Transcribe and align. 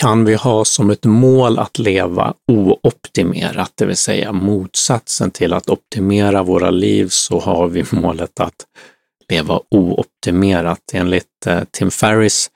kan 0.00 0.24
vi 0.24 0.34
ha 0.34 0.64
som 0.64 0.90
ett 0.90 1.04
mål 1.04 1.58
att 1.58 1.78
leva 1.78 2.34
ooptimerat, 2.52 3.72
det 3.74 3.86
vill 3.86 3.96
säga 3.96 4.32
motsatsen 4.32 5.30
till 5.30 5.52
att 5.52 5.68
optimera 5.68 6.42
våra 6.42 6.70
liv 6.70 7.08
så 7.08 7.40
har 7.40 7.68
vi 7.68 7.84
målet 7.92 8.40
att 8.40 8.66
leva 9.28 9.60
ooptimerat. 9.70 10.80
Enligt 10.92 11.46
eh, 11.46 11.64
Tim 11.70 11.90
Ferris 11.90 12.50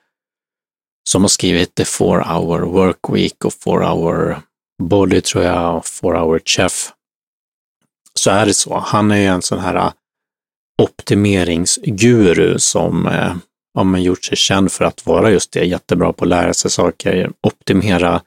som 1.09 1.21
har 1.21 1.29
skrivit 1.29 1.75
The 1.75 1.85
Four 1.85 2.23
Hour 2.33 2.59
Work 2.59 3.09
Week 3.09 3.45
och 3.45 3.53
Four 3.53 3.83
Hour 3.83 4.41
Body 4.83 5.21
tror 5.21 5.43
jag, 5.43 5.77
och 5.77 5.85
Four 5.85 6.13
Hour 6.13 6.41
Chef, 6.45 6.91
så 8.19 8.31
är 8.31 8.45
det 8.45 8.53
så. 8.53 8.77
Han 8.77 9.11
är 9.11 9.17
ju 9.17 9.25
en 9.25 9.41
sån 9.41 9.59
här 9.59 9.91
optimeringsguru 10.81 12.59
som 12.59 13.07
eh, 13.07 13.35
ja, 13.73 13.83
men 13.83 14.03
gjort 14.03 14.23
sig 14.23 14.37
känd 14.37 14.71
för 14.71 14.85
att 14.85 15.05
vara 15.05 15.31
just 15.31 15.51
det, 15.51 15.65
jättebra 15.65 16.13
på 16.13 16.25
att 16.25 16.29
lära 16.29 16.53
sig 16.53 16.71
saker, 16.71 17.31
optimera 17.41 18.21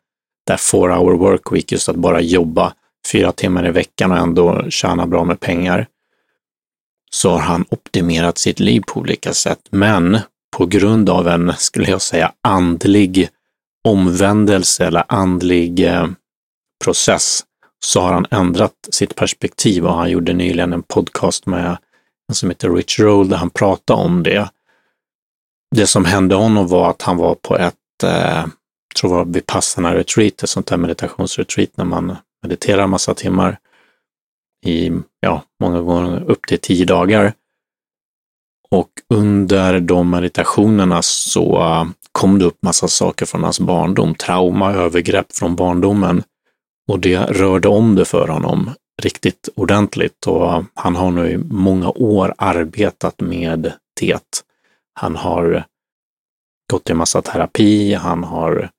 det 0.46 0.56
four 0.56 0.88
hour 0.88 1.16
work 1.18 1.52
week, 1.52 1.72
just 1.72 1.88
att 1.88 1.96
bara 1.96 2.20
jobba 2.20 2.72
fyra 3.12 3.32
timmar 3.32 3.66
i 3.66 3.70
veckan 3.70 4.12
och 4.12 4.18
ändå 4.18 4.70
tjäna 4.70 5.06
bra 5.06 5.24
med 5.24 5.40
pengar. 5.40 5.86
Så 7.10 7.30
har 7.30 7.38
han 7.38 7.64
optimerat 7.68 8.38
sitt 8.38 8.60
liv 8.60 8.82
på 8.86 9.00
olika 9.00 9.32
sätt, 9.32 9.60
men 9.70 10.18
på 10.56 10.66
grund 10.66 11.10
av 11.10 11.28
en, 11.28 11.52
skulle 11.56 11.90
jag 11.90 12.02
säga, 12.02 12.32
andlig 12.40 13.28
omvändelse 13.84 14.86
eller 14.86 15.04
andlig 15.08 15.86
eh, 15.86 16.06
process 16.84 17.44
så 17.84 18.00
har 18.00 18.12
han 18.12 18.26
ändrat 18.30 18.72
sitt 18.90 19.14
perspektiv 19.14 19.86
och 19.86 19.94
han 19.94 20.10
gjorde 20.10 20.32
nyligen 20.32 20.72
en 20.72 20.82
podcast 20.82 21.46
med 21.46 21.76
en 22.28 22.34
som 22.34 22.50
heter 22.50 22.70
Rich 22.70 23.00
Roll 23.00 23.28
där 23.28 23.36
han 23.36 23.50
pratade 23.50 24.02
om 24.02 24.22
det 24.22 24.48
det 25.74 25.86
som 25.86 26.04
hände 26.04 26.34
honom 26.34 26.68
var 26.68 26.90
att 26.90 27.02
han 27.02 27.16
var 27.16 27.34
på 27.34 27.56
ett, 27.56 28.02
eh, 28.04 28.46
tror 29.00 29.10
det 29.10 29.16
var 29.16 29.24
Vipassana 29.24 29.94
retreat, 29.94 30.42
ett 30.42 30.48
sånt 30.48 30.66
där 30.66 30.76
meditationsretreat 30.76 31.70
när 31.74 31.84
man 31.84 32.16
mediterar 32.42 32.86
massa 32.86 33.14
timmar 33.14 33.58
i, 34.66 34.90
ja, 35.20 35.42
många 35.60 35.80
gånger 35.80 36.30
upp 36.30 36.46
till 36.46 36.58
tio 36.58 36.84
dagar. 36.84 37.32
Och 38.70 38.90
under 39.14 39.80
de 39.80 40.10
meditationerna 40.10 41.02
så 41.02 41.62
kom 42.12 42.38
det 42.38 42.44
upp 42.44 42.62
massa 42.62 42.88
saker 42.88 43.26
från 43.26 43.44
hans 43.44 43.60
barndom, 43.60 44.14
trauma, 44.14 44.72
övergrepp 44.72 45.32
från 45.32 45.56
barndomen. 45.56 46.22
Och 46.88 47.00
det 47.00 47.18
rörde 47.18 47.68
om 47.68 47.94
det 47.94 48.04
för 48.04 48.28
honom 48.28 48.70
riktigt 49.02 49.48
ordentligt 49.56 50.26
och 50.26 50.64
han 50.74 50.96
har 50.96 51.10
nu 51.10 51.30
i 51.30 51.38
många 51.38 51.88
år 51.88 52.34
arbetat 52.38 53.20
med 53.20 53.72
det. 54.00 54.45
Han 54.98 55.16
har 55.16 55.64
gått 56.70 56.90
i 56.90 56.94
massa 56.94 57.22
terapi, 57.22 57.94
han 57.94 58.24
har 58.24 58.70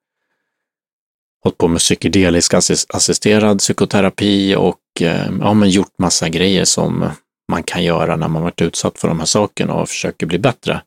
hållit 1.44 1.58
på 1.58 1.68
med 1.68 1.80
psykedelisk 1.80 2.54
assisterad 2.90 3.60
psykoterapi 3.60 4.56
och 4.56 4.82
eh, 5.02 5.30
ja, 5.42 5.54
men 5.54 5.70
gjort 5.70 6.00
massa 6.00 6.30
grejer 6.30 6.66
som 6.66 7.10
man 7.52 7.64
kan 7.64 7.84
göra 7.84 8.16
när 8.16 8.28
man 8.28 8.44
varit 8.44 8.62
utsatt 8.62 9.00
för 9.00 9.08
de 9.08 9.20
här 9.20 9.26
sakerna 9.26 9.74
och 9.74 9.90
försöker 9.90 10.26
bli 10.26 10.40
bättre. 10.40 10.82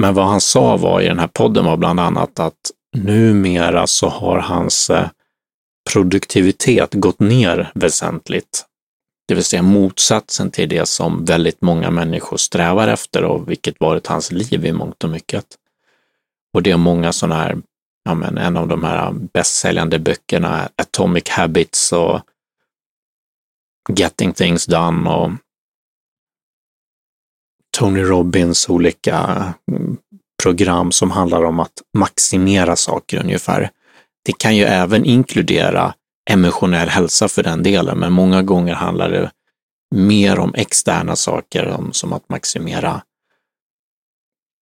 Men 0.00 0.14
vad 0.14 0.26
han 0.26 0.40
sa 0.40 0.76
var 0.76 1.00
i 1.00 1.08
den 1.08 1.18
här 1.18 1.28
podden 1.28 1.64
var 1.64 1.76
bland 1.76 2.00
annat 2.00 2.40
att 2.40 2.70
numera 2.96 3.86
så 3.86 4.08
har 4.08 4.38
hans 4.38 4.90
eh, 4.90 5.08
produktivitet 5.92 6.94
gått 6.94 7.20
ner 7.20 7.70
väsentligt 7.74 8.67
det 9.28 9.34
vill 9.34 9.44
säga 9.44 9.62
motsatsen 9.62 10.50
till 10.50 10.68
det 10.68 10.86
som 10.88 11.24
väldigt 11.24 11.62
många 11.62 11.90
människor 11.90 12.36
strävar 12.36 12.88
efter 12.88 13.24
och 13.24 13.50
vilket 13.50 13.80
varit 13.80 14.06
hans 14.06 14.32
liv 14.32 14.64
i 14.64 14.72
mångt 14.72 15.04
och 15.04 15.10
mycket. 15.10 15.46
Och 16.54 16.62
det 16.62 16.70
är 16.70 16.76
många 16.76 17.12
sådana 17.12 17.34
här, 17.34 17.56
ja 18.04 18.14
men 18.14 18.38
en 18.38 18.56
av 18.56 18.68
de 18.68 18.84
här 18.84 19.12
bästsäljande 19.12 19.98
böckerna, 19.98 20.68
Atomic 20.76 21.28
Habits 21.28 21.92
och 21.92 22.20
Getting 23.96 24.32
Things 24.32 24.66
Done 24.66 25.10
och 25.10 25.30
Tony 27.76 28.02
Robbins 28.02 28.68
olika 28.68 29.44
mm, 29.72 29.96
program 30.42 30.92
som 30.92 31.10
handlar 31.10 31.44
om 31.44 31.60
att 31.60 31.82
maximera 31.98 32.76
saker 32.76 33.20
ungefär. 33.20 33.70
Det 34.24 34.38
kan 34.38 34.56
ju 34.56 34.64
även 34.64 35.04
inkludera 35.04 35.94
emotionell 36.28 36.88
hälsa 36.88 37.28
för 37.28 37.42
den 37.42 37.62
delen, 37.62 37.98
men 37.98 38.12
många 38.12 38.42
gånger 38.42 38.74
handlar 38.74 39.10
det 39.10 39.30
mer 39.94 40.38
om 40.38 40.54
externa 40.54 41.16
saker, 41.16 41.78
som 41.92 42.12
att 42.12 42.28
maximera 42.28 43.02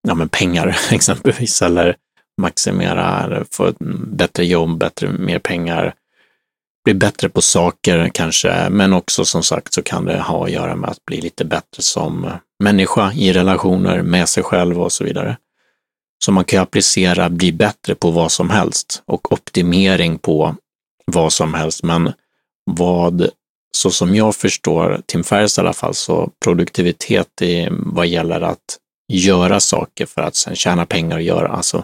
ja, 0.08 0.16
men 0.16 0.30
pengar 0.30 0.78
exempelvis, 0.92 1.62
eller 1.62 1.96
maximera, 2.42 3.46
få 3.52 3.66
ett 3.66 3.80
bättre 4.08 4.46
jobb, 4.46 4.78
bättre, 4.80 5.10
mer 5.10 5.40
pengar, 5.40 5.94
bli 6.84 6.94
bättre 6.94 7.30
på 7.30 7.42
saker 7.42 8.10
kanske, 8.14 8.70
men 8.70 8.94
också 8.94 9.26
som 9.26 9.44
sagt 9.44 9.74
så 9.74 9.82
kan 9.82 10.06
det 10.06 10.20
ha 10.20 10.46
att 10.46 10.52
göra 10.52 10.76
med 10.76 10.90
att 10.90 11.06
bli 11.06 11.22
lite 11.22 11.46
bättre 11.46 11.82
som 11.82 12.32
människa 12.64 13.14
i 13.14 13.34
relationer 13.34 14.02
med 14.02 14.30
sig 14.30 14.44
själv 14.44 14.82
och 14.82 14.92
så 14.92 15.04
vidare. 15.04 15.38
Så 16.26 16.32
man 16.32 16.44
kan 16.44 16.62
applicera 16.62 17.30
bli 17.30 17.52
bättre 17.52 17.96
på 17.96 18.12
vad 18.12 18.32
som 18.32 18.50
helst 18.50 19.04
och 19.06 19.32
optimering 19.32 20.18
på 20.18 20.56
vad 21.12 21.34
som 21.34 21.54
helst, 21.54 21.84
men 21.84 22.14
vad, 22.72 23.30
så 23.78 23.92
som 23.92 24.16
jag 24.16 24.36
förstår 24.36 25.02
Tim 25.06 25.24
Ferriss 25.24 25.58
i 25.58 25.62
alla 25.62 25.74
fall, 25.74 25.94
så 25.94 26.32
produktivitet 26.46 27.42
i, 27.42 27.68
vad 27.72 28.08
gäller 28.08 28.42
att 28.42 28.80
göra 29.14 29.60
saker 29.60 30.06
för 30.06 30.22
att 30.22 30.36
sen 30.36 30.56
tjäna 30.56 30.86
pengar 30.86 31.16
och 31.16 31.22
göra, 31.22 31.48
alltså 31.48 31.84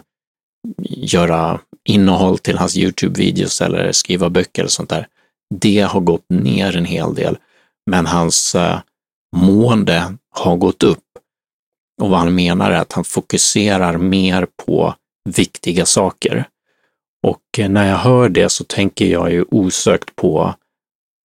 göra 0.88 1.60
innehåll 1.84 2.38
till 2.38 2.58
hans 2.58 2.76
Youtube-videos 2.76 3.64
eller 3.64 3.92
skriva 3.92 4.30
böcker 4.30 4.62
eller 4.62 4.70
sånt 4.70 4.90
där. 4.90 5.06
Det 5.54 5.80
har 5.80 6.00
gått 6.00 6.24
ner 6.28 6.76
en 6.76 6.84
hel 6.84 7.14
del, 7.14 7.38
men 7.90 8.06
hans 8.06 8.54
eh, 8.54 8.80
mående 9.36 10.16
har 10.30 10.56
gått 10.56 10.82
upp. 10.82 11.04
Och 12.02 12.10
vad 12.10 12.18
han 12.18 12.34
menar 12.34 12.70
är 12.70 12.78
att 12.78 12.92
han 12.92 13.04
fokuserar 13.04 13.98
mer 13.98 14.46
på 14.66 14.94
viktiga 15.28 15.86
saker. 15.86 16.48
Och 17.22 17.58
eh, 17.58 17.68
när 17.68 17.88
jag 17.88 17.96
hör 17.96 18.28
det 18.28 18.48
så 18.48 18.64
tänker 18.64 19.06
jag 19.06 19.32
ju 19.32 19.44
osökt 19.50 20.16
på 20.16 20.54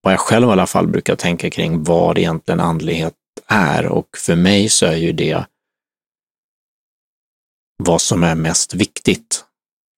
vad 0.02 0.13
jag 0.13 0.19
själv 0.19 0.47
i 0.47 0.52
alla 0.52 0.68
fall 0.68 0.88
brukar 0.88 1.16
tänka 1.16 1.50
kring 1.50 1.84
vad 1.84 2.18
egentligen 2.18 2.59
andlighet 2.59 3.13
är. 3.47 3.85
Och 3.85 4.07
för 4.18 4.36
mig 4.36 4.69
så 4.69 4.86
är 4.86 4.96
ju 4.96 5.12
det 5.12 5.46
vad 7.84 8.02
som 8.02 8.24
är 8.24 8.36
mest 8.36 8.74
viktigt. 8.74 9.44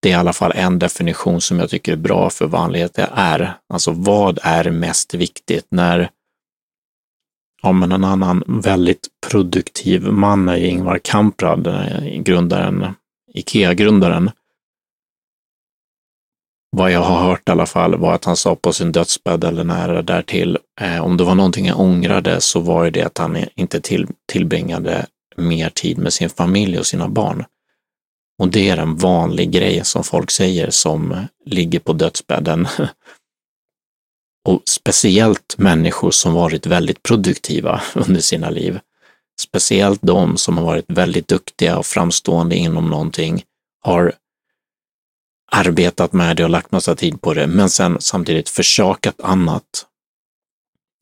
Det 0.02 0.10
är 0.10 0.14
i 0.14 0.16
alla 0.16 0.34
fall 0.34 0.52
en 0.56 0.80
definition 0.80 1.42
som 1.42 1.60
jag 1.60 1.70
tycker 1.70 1.92
är 1.92 1.98
bra 1.98 2.30
för 2.30 2.48
vad 2.48 2.62
andlighet 2.62 2.98
är. 3.14 3.54
Alltså 3.74 3.92
vad 3.92 4.40
är 4.44 4.72
mest 4.72 5.14
viktigt? 5.14 5.66
När 5.70 6.10
ja, 7.62 7.72
men 7.72 7.92
en 7.92 8.04
annan 8.04 8.44
väldigt 8.48 9.08
produktiv 9.28 10.04
man 10.04 10.50
är 10.50 10.58
Ingvar 10.58 11.00
Kamprad, 11.04 11.68
eh, 11.68 12.22
grundaren, 12.22 12.94
IKEA-grundaren 13.34 14.32
vad 16.72 16.92
jag 16.92 17.00
har 17.00 17.28
hört 17.28 17.50
i 17.50 17.52
alla 17.52 17.66
fall 17.66 17.96
var 17.98 18.14
att 18.14 18.26
han 18.26 18.38
sa 18.38 18.56
på 18.56 18.74
sin 18.74 18.92
dödsbädd 18.92 19.44
eller 19.44 19.64
nära 19.64 20.02
därtill, 20.02 20.58
eh, 20.82 21.02
om 21.06 21.18
det 21.18 21.24
var 21.24 21.36
någonting 21.36 21.66
jag 21.66 21.80
ångrade 21.80 22.42
så 22.42 22.60
var 22.60 22.92
det 22.92 23.04
att 23.04 23.18
han 23.18 23.38
inte 23.56 23.82
till, 23.82 24.08
tillbringade 24.26 25.06
mer 25.38 25.70
tid 25.70 25.98
med 25.98 26.14
sin 26.14 26.30
familj 26.30 26.80
och 26.80 26.86
sina 26.86 27.10
barn. 27.10 27.46
Och 28.40 28.48
det 28.48 28.70
är 28.70 28.78
en 28.78 28.96
vanlig 28.96 29.52
grej 29.52 29.86
som 29.86 30.04
folk 30.04 30.32
säger 30.32 30.70
som 30.70 31.28
ligger 31.46 31.80
på 31.80 31.94
dödsbädden. 31.94 32.68
och 34.48 34.62
speciellt 34.66 35.56
människor 35.58 36.12
som 36.12 36.34
varit 36.34 36.66
väldigt 36.66 37.04
produktiva 37.04 37.82
under 37.96 38.22
sina 38.22 38.50
liv. 38.50 38.80
Speciellt 39.42 40.00
de 40.02 40.38
som 40.38 40.58
har 40.58 40.66
varit 40.66 40.86
väldigt 40.88 41.28
duktiga 41.28 41.78
och 41.78 41.86
framstående 41.86 42.56
inom 42.56 42.90
någonting 42.90 43.44
har 43.82 44.14
arbetat 45.52 46.14
med 46.14 46.38
det 46.38 46.44
och 46.44 46.50
lagt 46.50 46.72
massa 46.72 46.96
tid 46.96 47.22
på 47.22 47.34
det, 47.34 47.48
men 47.48 47.70
sen 47.70 47.98
samtidigt 48.00 48.50
försakat 48.50 49.22
annat. 49.22 49.86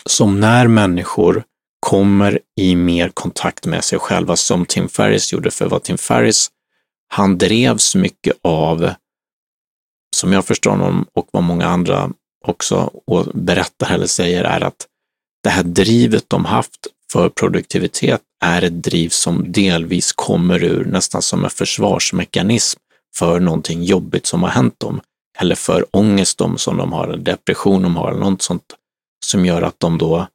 Som 0.05 0.39
när 0.39 0.67
människor 0.67 1.43
kommer 1.79 2.39
i 2.59 2.75
mer 2.75 3.09
kontakt 3.09 3.65
med 3.65 3.83
sig 3.83 3.99
själva, 3.99 4.35
som 4.35 4.65
Tim 4.65 4.89
Ferris 4.89 5.33
gjorde, 5.33 5.51
för 5.51 5.69
vad 5.69 5.83
Tim 5.83 5.97
Ferris, 5.97 6.49
han 7.07 7.37
drevs 7.37 7.95
mycket 7.95 8.37
av, 8.41 8.89
som 10.15 10.33
jag 10.33 10.45
förstår 10.45 10.71
honom 10.71 11.05
och 11.13 11.27
vad 11.31 11.43
många 11.43 11.67
andra 11.67 12.09
också 12.45 12.91
och 13.07 13.25
berättar 13.33 13.93
eller 13.93 14.07
säger, 14.07 14.43
är 14.43 14.61
att 14.61 14.87
det 15.43 15.49
här 15.49 15.63
drivet 15.63 16.25
de 16.27 16.45
haft 16.45 16.87
för 17.11 17.29
produktivitet 17.29 18.21
är 18.45 18.61
ett 18.61 18.83
driv 18.83 19.09
som 19.09 19.51
delvis 19.51 20.11
kommer 20.11 20.63
ur 20.63 20.85
nästan 20.85 21.21
som 21.21 21.43
en 21.43 21.49
försvarsmekanism 21.49 22.79
för 23.19 23.39
någonting 23.39 23.83
jobbigt 23.83 24.25
som 24.25 24.43
har 24.43 24.49
hänt 24.49 24.79
dem 24.79 25.01
eller 25.39 25.55
för 25.55 25.85
ångest 25.91 26.37
de 26.37 26.57
som 26.57 26.77
de 26.77 26.93
har, 26.93 27.17
depression 27.17 27.81
de 27.81 27.95
har, 27.95 28.11
eller 28.11 28.19
något 28.19 28.41
sånt 28.41 28.63
som 29.25 29.45
gör 29.45 29.61
att 29.61 29.79
de 29.79 29.97
då 29.97 30.27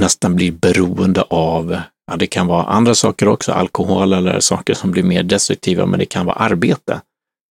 nästan 0.00 0.36
blir 0.36 0.52
beroende 0.52 1.22
av 1.22 1.80
Ja, 2.10 2.16
det 2.16 2.26
kan 2.26 2.46
vara 2.46 2.64
andra 2.64 2.94
saker 2.94 3.28
också, 3.28 3.52
alkohol 3.52 4.12
eller 4.12 4.40
saker 4.40 4.74
som 4.74 4.90
blir 4.90 5.02
mer 5.02 5.22
destruktiva, 5.22 5.86
men 5.86 5.98
det 5.98 6.06
kan 6.06 6.26
vara 6.26 6.36
arbete. 6.36 7.00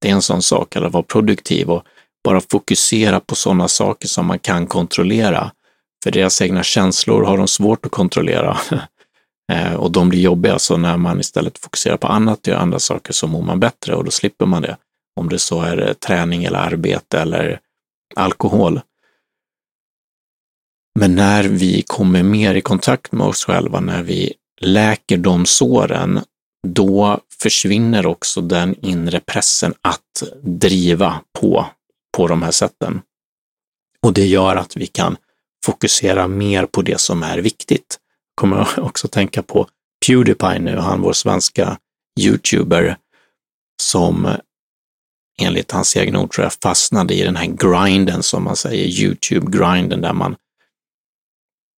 Det 0.02 0.10
är 0.10 0.14
en 0.14 0.22
sån 0.22 0.42
sak, 0.42 0.76
eller 0.76 0.90
vara 0.90 1.04
produktiv 1.04 1.70
och 1.70 1.84
bara 2.24 2.42
fokusera 2.42 3.20
på 3.20 3.36
sådana 3.36 3.68
saker 3.68 4.08
som 4.08 4.26
man 4.26 4.40
kan 4.40 4.68
kontrollera. 4.68 5.52
För 6.04 6.12
deras 6.12 6.42
egna 6.42 6.64
känslor 6.64 7.24
har 7.24 7.38
de 7.38 7.48
svårt 7.48 7.86
att 7.86 7.92
kontrollera 7.92 8.58
Eh, 9.52 9.74
och 9.74 9.92
de 9.92 10.10
blir 10.10 10.20
jobbiga. 10.20 10.60
Så 10.60 10.78
när 10.78 10.98
man 10.98 11.20
istället 11.20 11.58
fokuserar 11.58 11.98
på 11.98 12.08
annat 12.08 12.40
och 12.40 12.48
gör 12.48 12.58
andra 12.58 12.80
saker 12.80 13.14
så 13.14 13.28
mår 13.28 13.42
man 13.42 13.60
bättre 13.60 13.96
och 13.96 14.04
då 14.04 14.12
slipper 14.12 14.46
man 14.46 14.62
det. 14.62 14.78
Om 15.16 15.30
det 15.30 15.40
så 15.40 15.62
är 15.62 15.88
eh, 15.88 15.94
träning 15.94 16.44
eller 16.44 16.60
arbete 16.60 17.20
eller 17.20 17.60
alkohol. 18.16 18.82
Men 21.00 21.16
när 21.16 21.44
vi 21.44 21.82
kommer 21.82 22.24
mer 22.24 22.56
i 22.56 22.62
kontakt 22.62 23.12
med 23.12 23.28
oss 23.28 23.46
själva, 23.46 23.80
när 23.80 24.04
vi 24.04 24.34
läker 24.62 25.18
de 25.18 25.46
såren, 25.46 26.20
då 26.68 27.20
försvinner 27.42 28.06
också 28.06 28.42
den 28.42 28.86
inre 28.86 29.20
pressen 29.20 29.74
att 29.82 30.24
driva 30.42 31.22
på, 31.40 31.66
på 32.18 32.28
de 32.28 32.44
här 32.44 32.52
sätten. 32.52 33.02
Och 34.02 34.14
det 34.14 34.26
gör 34.26 34.56
att 34.56 34.78
vi 34.78 34.88
kan 34.88 35.18
fokusera 35.66 36.28
mer 36.28 36.66
på 36.66 36.82
det 36.82 37.00
som 37.00 37.24
är 37.24 37.38
viktigt. 37.38 38.00
Kommer 38.38 38.80
också 38.80 39.08
tänka 39.08 39.44
på 39.44 39.68
Pewdiepie 40.08 40.60
nu, 40.60 40.78
han 40.78 41.02
vår 41.02 41.14
svenska 41.14 41.78
youtuber 42.20 42.98
som 43.82 44.28
enligt 45.42 45.72
hans 45.72 45.98
egna 45.98 46.20
ord 46.22 46.32
tror 46.32 46.46
jag 46.46 46.54
fastnade 46.54 47.14
i 47.14 47.24
den 47.24 47.36
här 47.36 47.46
grinden 47.46 48.24
som 48.24 48.44
man 48.44 48.56
säger, 48.56 48.86
Youtube-grinden 48.88 50.02
där 50.02 50.14
man 50.14 50.36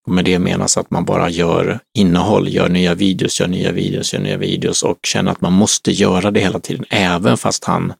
med 0.07 0.25
det 0.25 0.39
menas 0.39 0.77
att 0.77 0.91
man 0.91 1.06
bara 1.06 1.29
gör 1.29 1.79
innehåll, 1.97 2.50
gör 2.50 2.69
nya 2.69 2.94
videos, 2.94 3.39
gör 3.39 3.47
nya 3.47 3.71
videos, 3.71 4.13
gör 4.13 4.21
nya 4.21 4.38
videos 4.38 4.83
och 4.83 5.00
känner 5.03 5.31
att 5.31 5.41
man 5.41 5.53
måste 5.53 5.91
göra 5.91 6.31
det 6.31 6.39
hela 6.39 6.59
tiden, 6.59 6.85
även 6.89 7.38
fast 7.38 7.63
han 7.63 7.94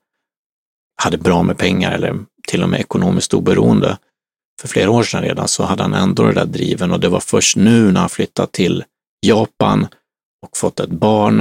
hade 1.01 1.17
bra 1.17 1.44
med 1.44 1.57
pengar 1.57 1.91
eller 1.91 2.15
till 2.47 2.63
och 2.63 2.69
med 2.69 2.79
ekonomiskt 2.79 3.33
oberoende. 3.33 3.97
För 4.59 4.67
flera 4.67 4.91
år 4.91 5.03
sedan 5.03 5.23
redan 5.23 5.47
så 5.47 5.63
hade 5.63 5.83
han 5.83 5.94
ändå 5.94 6.23
det 6.23 6.33
där 6.33 6.45
driven 6.45 6.91
och 6.91 7.00
det 7.00 7.09
var 7.09 7.19
först 7.19 7.56
nu 7.56 7.91
när 7.91 8.00
han 8.00 8.09
flyttat 8.09 8.51
till 8.51 8.83
Japan 9.25 9.88
och 10.41 10.57
fått 10.57 10.79
ett 10.79 10.89
barn 10.89 11.38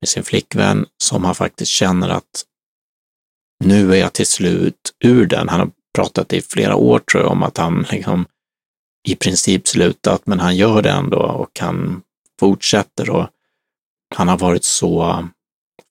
med 0.00 0.08
sin 0.08 0.24
flickvän 0.24 0.86
som 1.02 1.24
han 1.24 1.34
faktiskt 1.34 1.70
känner 1.70 2.08
att 2.08 2.44
nu 3.64 3.92
är 3.92 3.96
jag 3.96 4.12
till 4.12 4.26
slut 4.26 4.92
ur 5.04 5.26
den. 5.26 5.48
Han 5.48 5.60
har 5.60 5.70
pratat 5.94 6.32
i 6.32 6.40
flera 6.40 6.76
år 6.76 6.98
tror 6.98 7.22
jag 7.22 7.32
om 7.32 7.42
att 7.42 7.56
han 7.56 7.86
liksom 7.90 8.26
i 9.08 9.14
princip 9.14 9.68
slutat, 9.68 10.26
men 10.26 10.40
han 10.40 10.56
gör 10.56 10.82
det 10.82 10.90
ändå 10.90 11.18
och 11.18 11.58
han 11.60 12.02
fortsätter 12.40 13.10
och 13.10 13.26
han 14.14 14.28
har 14.28 14.38
varit 14.38 14.64
så 14.64 15.24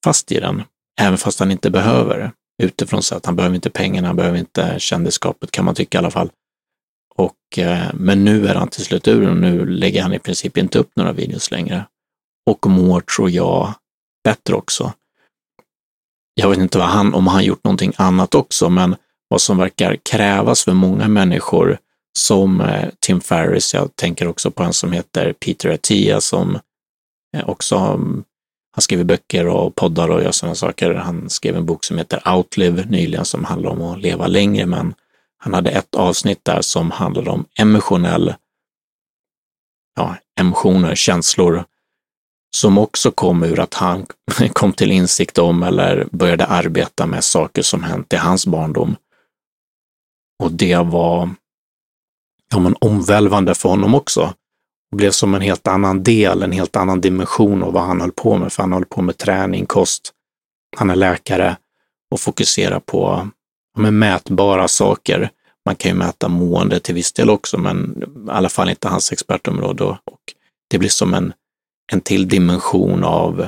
fast 0.03 0.31
i 0.31 0.39
den, 0.39 0.63
även 1.01 1.17
fast 1.17 1.39
han 1.39 1.51
inte 1.51 1.69
behöver 1.69 2.31
utifrån 2.63 3.03
så 3.03 3.15
att 3.15 3.25
han 3.25 3.35
behöver 3.35 3.55
inte 3.55 3.69
pengarna, 3.69 4.07
han 4.07 4.15
behöver 4.15 4.37
inte 4.37 4.75
kändisskapet 4.79 5.51
kan 5.51 5.65
man 5.65 5.75
tycka 5.75 5.97
i 5.97 5.99
alla 5.99 6.11
fall. 6.11 6.29
Och, 7.15 7.59
eh, 7.59 7.87
men 7.93 8.25
nu 8.25 8.47
är 8.47 8.55
han 8.55 8.67
till 8.67 8.85
slut 8.85 9.07
ur 9.07 9.29
och 9.29 9.37
nu 9.37 9.65
lägger 9.65 10.01
han 10.01 10.13
i 10.13 10.19
princip 10.19 10.57
inte 10.57 10.79
upp 10.79 10.91
några 10.95 11.11
videos 11.11 11.51
längre. 11.51 11.85
Och 12.49 12.67
mår, 12.67 13.01
tror 13.01 13.29
jag, 13.29 13.73
bättre 14.23 14.53
också. 14.53 14.93
Jag 16.33 16.49
vet 16.49 16.59
inte 16.59 16.77
vad 16.77 16.87
han, 16.87 17.13
om 17.13 17.27
han 17.27 17.43
gjort 17.43 17.63
någonting 17.63 17.93
annat 17.97 18.35
också, 18.35 18.69
men 18.69 18.95
vad 19.27 19.41
som 19.41 19.57
verkar 19.57 19.95
krävas 19.95 20.63
för 20.63 20.73
många 20.73 21.07
människor 21.07 21.77
som 22.17 22.61
eh, 22.61 22.89
Tim 22.99 23.21
Ferris. 23.21 23.73
Jag 23.73 23.95
tänker 23.95 24.27
också 24.27 24.51
på 24.51 24.63
en 24.63 24.73
som 24.73 24.91
heter 24.91 25.33
Peter 25.33 25.69
Attia 25.69 26.21
som 26.21 26.59
eh, 27.37 27.49
också 27.49 27.75
mm, 27.75 28.23
han 28.75 28.81
skriver 28.81 29.03
böcker 29.03 29.47
och 29.47 29.75
poddar 29.75 30.09
och 30.09 30.23
gör 30.23 30.31
sådana 30.31 30.55
saker. 30.55 30.93
Han 30.93 31.29
skrev 31.29 31.55
en 31.55 31.65
bok 31.65 31.83
som 31.83 31.97
heter 31.97 32.35
Outlive 32.35 32.85
nyligen 32.85 33.25
som 33.25 33.45
handlar 33.45 33.69
om 33.69 33.81
att 33.81 34.01
leva 34.01 34.27
längre, 34.27 34.65
men 34.65 34.93
han 35.43 35.53
hade 35.53 35.69
ett 35.69 35.95
avsnitt 35.95 36.45
där 36.45 36.61
som 36.61 36.91
handlade 36.91 37.29
om 37.29 37.45
emotionell, 37.59 38.35
ja, 39.95 40.15
emotioner, 40.39 40.95
känslor, 40.95 41.65
som 42.55 42.77
också 42.77 43.11
kom 43.11 43.43
ur 43.43 43.59
att 43.59 43.73
han 43.73 44.05
kom 44.53 44.73
till 44.73 44.91
insikt 44.91 45.37
om 45.37 45.63
eller 45.63 46.07
började 46.11 46.45
arbeta 46.45 47.05
med 47.05 47.23
saker 47.23 47.61
som 47.61 47.83
hänt 47.83 48.13
i 48.13 48.15
hans 48.15 48.47
barndom. 48.47 48.95
Och 50.43 50.51
det 50.51 50.77
var 50.77 51.29
ja, 52.51 52.59
men 52.59 52.75
omvälvande 52.81 53.55
för 53.55 53.69
honom 53.69 53.95
också. 53.95 54.33
Det 54.91 54.97
blev 54.97 55.11
som 55.11 55.35
en 55.35 55.41
helt 55.41 55.67
annan 55.67 56.03
del, 56.03 56.43
en 56.43 56.51
helt 56.51 56.75
annan 56.75 57.01
dimension 57.01 57.63
av 57.63 57.73
vad 57.73 57.83
han 57.83 58.01
höll 58.01 58.11
på 58.11 58.37
med, 58.37 58.53
för 58.53 58.63
han 58.63 58.73
höll 58.73 58.85
på 58.85 59.01
med 59.01 59.17
träning, 59.17 59.65
kost. 59.65 60.13
Han 60.77 60.89
är 60.89 60.95
läkare 60.95 61.57
och 62.11 62.19
fokuserar 62.19 62.79
på 62.79 63.29
Mm. 63.77 63.83
med 63.83 63.93
mätbara 63.93 64.67
saker. 64.67 65.29
Man 65.65 65.75
kan 65.75 65.91
ju 65.91 65.97
mäta 65.97 66.27
mående 66.27 66.79
till 66.79 66.95
viss 66.95 67.13
del 67.13 67.29
också, 67.29 67.57
men 67.57 68.03
i 68.27 68.31
alla 68.31 68.49
fall 68.49 68.69
inte 68.69 68.87
hans 68.87 69.11
expertområde. 69.11 69.83
Och 69.83 70.19
det 70.69 70.77
blir 70.77 70.89
som 70.89 71.13
en, 71.13 71.33
en 71.91 72.01
till 72.01 72.27
dimension 72.27 73.03
av 73.03 73.47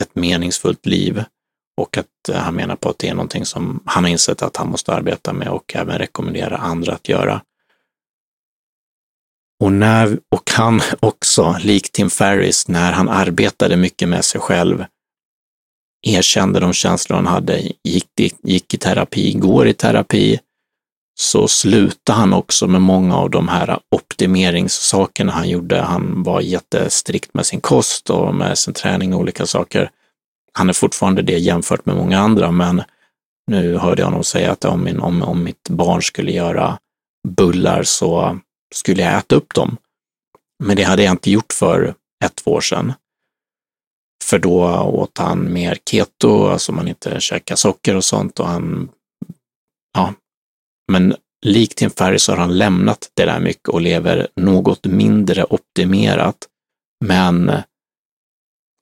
ett 0.00 0.14
meningsfullt 0.14 0.86
liv 0.86 1.24
och 1.76 1.98
att 1.98 2.28
eh, 2.28 2.36
han 2.36 2.54
menar 2.54 2.76
på 2.76 2.88
att 2.88 2.98
det 2.98 3.08
är 3.08 3.14
någonting 3.14 3.46
som 3.46 3.82
han 3.86 4.04
har 4.04 4.10
insett 4.10 4.42
att 4.42 4.56
han 4.56 4.68
måste 4.68 4.92
arbeta 4.92 5.32
med 5.32 5.48
och 5.48 5.76
även 5.76 5.98
rekommendera 5.98 6.56
andra 6.56 6.92
att 6.92 7.08
göra. 7.08 7.42
Och, 9.60 9.72
när, 9.72 10.18
och 10.28 10.50
han 10.50 10.80
också, 11.00 11.56
likt 11.60 11.92
Tim 11.92 12.10
Ferris, 12.10 12.68
när 12.68 12.92
han 12.92 13.08
arbetade 13.08 13.76
mycket 13.76 14.08
med 14.08 14.24
sig 14.24 14.40
själv, 14.40 14.84
erkände 16.02 16.60
de 16.60 16.72
känslor 16.72 17.16
han 17.16 17.26
hade, 17.26 17.62
gick, 17.84 18.06
gick 18.42 18.74
i 18.74 18.78
terapi, 18.78 19.32
går 19.32 19.68
i 19.68 19.74
terapi, 19.74 20.40
så 21.20 21.48
slutade 21.48 22.18
han 22.18 22.32
också 22.32 22.66
med 22.66 22.82
många 22.82 23.16
av 23.16 23.30
de 23.30 23.48
här 23.48 23.78
optimeringssakerna 23.90 25.32
han 25.32 25.48
gjorde. 25.48 25.80
Han 25.80 26.22
var 26.22 26.40
jättestrikt 26.40 27.34
med 27.34 27.46
sin 27.46 27.60
kost 27.60 28.10
och 28.10 28.34
med 28.34 28.58
sin 28.58 28.74
träning 28.74 29.14
och 29.14 29.20
olika 29.20 29.46
saker. 29.46 29.90
Han 30.52 30.68
är 30.68 30.72
fortfarande 30.72 31.22
det 31.22 31.38
jämfört 31.38 31.86
med 31.86 31.96
många 31.96 32.18
andra, 32.18 32.50
men 32.50 32.82
nu 33.46 33.76
hörde 33.76 34.02
jag 34.02 34.06
honom 34.06 34.24
säga 34.24 34.52
att 34.52 34.64
om, 34.64 34.84
min, 34.84 35.00
om, 35.00 35.22
om 35.22 35.44
mitt 35.44 35.68
barn 35.68 36.02
skulle 36.02 36.32
göra 36.32 36.78
bullar 37.28 37.82
så 37.82 38.38
skulle 38.74 39.02
jag 39.02 39.18
äta 39.18 39.36
upp 39.36 39.54
dem. 39.54 39.76
Men 40.64 40.76
det 40.76 40.82
hade 40.82 41.02
jag 41.02 41.12
inte 41.12 41.30
gjort 41.30 41.52
för 41.52 41.94
ett, 42.24 42.34
två 42.34 42.50
år 42.50 42.60
sedan. 42.60 42.92
För 44.32 44.38
då 44.38 44.64
åt 44.80 45.18
han 45.18 45.52
mer 45.52 45.78
keto, 45.90 46.46
alltså 46.46 46.72
man 46.72 46.88
inte 46.88 47.20
käkar 47.20 47.56
socker 47.56 47.96
och 47.96 48.04
sånt 48.04 48.40
och 48.40 48.46
han, 48.46 48.88
ja, 49.94 50.14
men 50.92 51.14
likt 51.46 51.78
Tim 51.78 51.90
Ferriss 51.90 52.28
har 52.28 52.36
han 52.36 52.58
lämnat 52.58 53.10
det 53.14 53.24
där 53.24 53.40
mycket 53.40 53.68
och 53.68 53.80
lever 53.80 54.28
något 54.36 54.86
mindre 54.86 55.44
optimerat, 55.44 56.36
men 57.04 57.52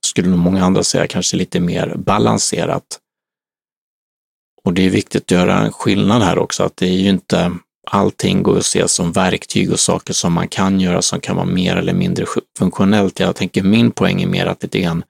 skulle 0.07 0.29
nog 0.29 0.39
många 0.39 0.65
andra 0.65 0.83
säga 0.83 1.07
kanske 1.07 1.37
lite 1.37 1.61
mer 1.61 1.95
balanserat. 1.97 3.01
Och 4.65 4.73
det 4.73 4.87
är 4.87 4.91
viktigt 4.91 5.23
att 5.23 5.31
göra 5.31 5.59
en 5.59 5.73
skillnad 5.73 6.23
här 6.23 6.39
också, 6.39 6.63
att 6.63 6.77
det 6.77 6.87
är 6.87 6.99
ju 6.99 7.09
inte 7.09 7.53
allting 7.91 8.43
går 8.43 8.59
att 8.59 8.67
se 8.67 8.89
som 8.89 9.13
verktyg 9.13 9.73
och 9.73 9.81
saker 9.81 10.13
som 10.13 10.33
man 10.33 10.49
kan 10.49 10.81
göra 10.81 11.03
som 11.03 11.21
kan 11.21 11.37
vara 11.37 11.47
mer 11.47 11.77
eller 11.77 11.95
mindre 11.95 12.27
funktionellt. 12.59 13.21
Jag 13.21 13.37
tänker 13.37 13.63
min 13.63 13.91
poäng 13.91 14.23
är 14.23 14.27
mer 14.27 14.47
att 14.47 14.63
lite 14.63 14.81
grann 14.81 15.05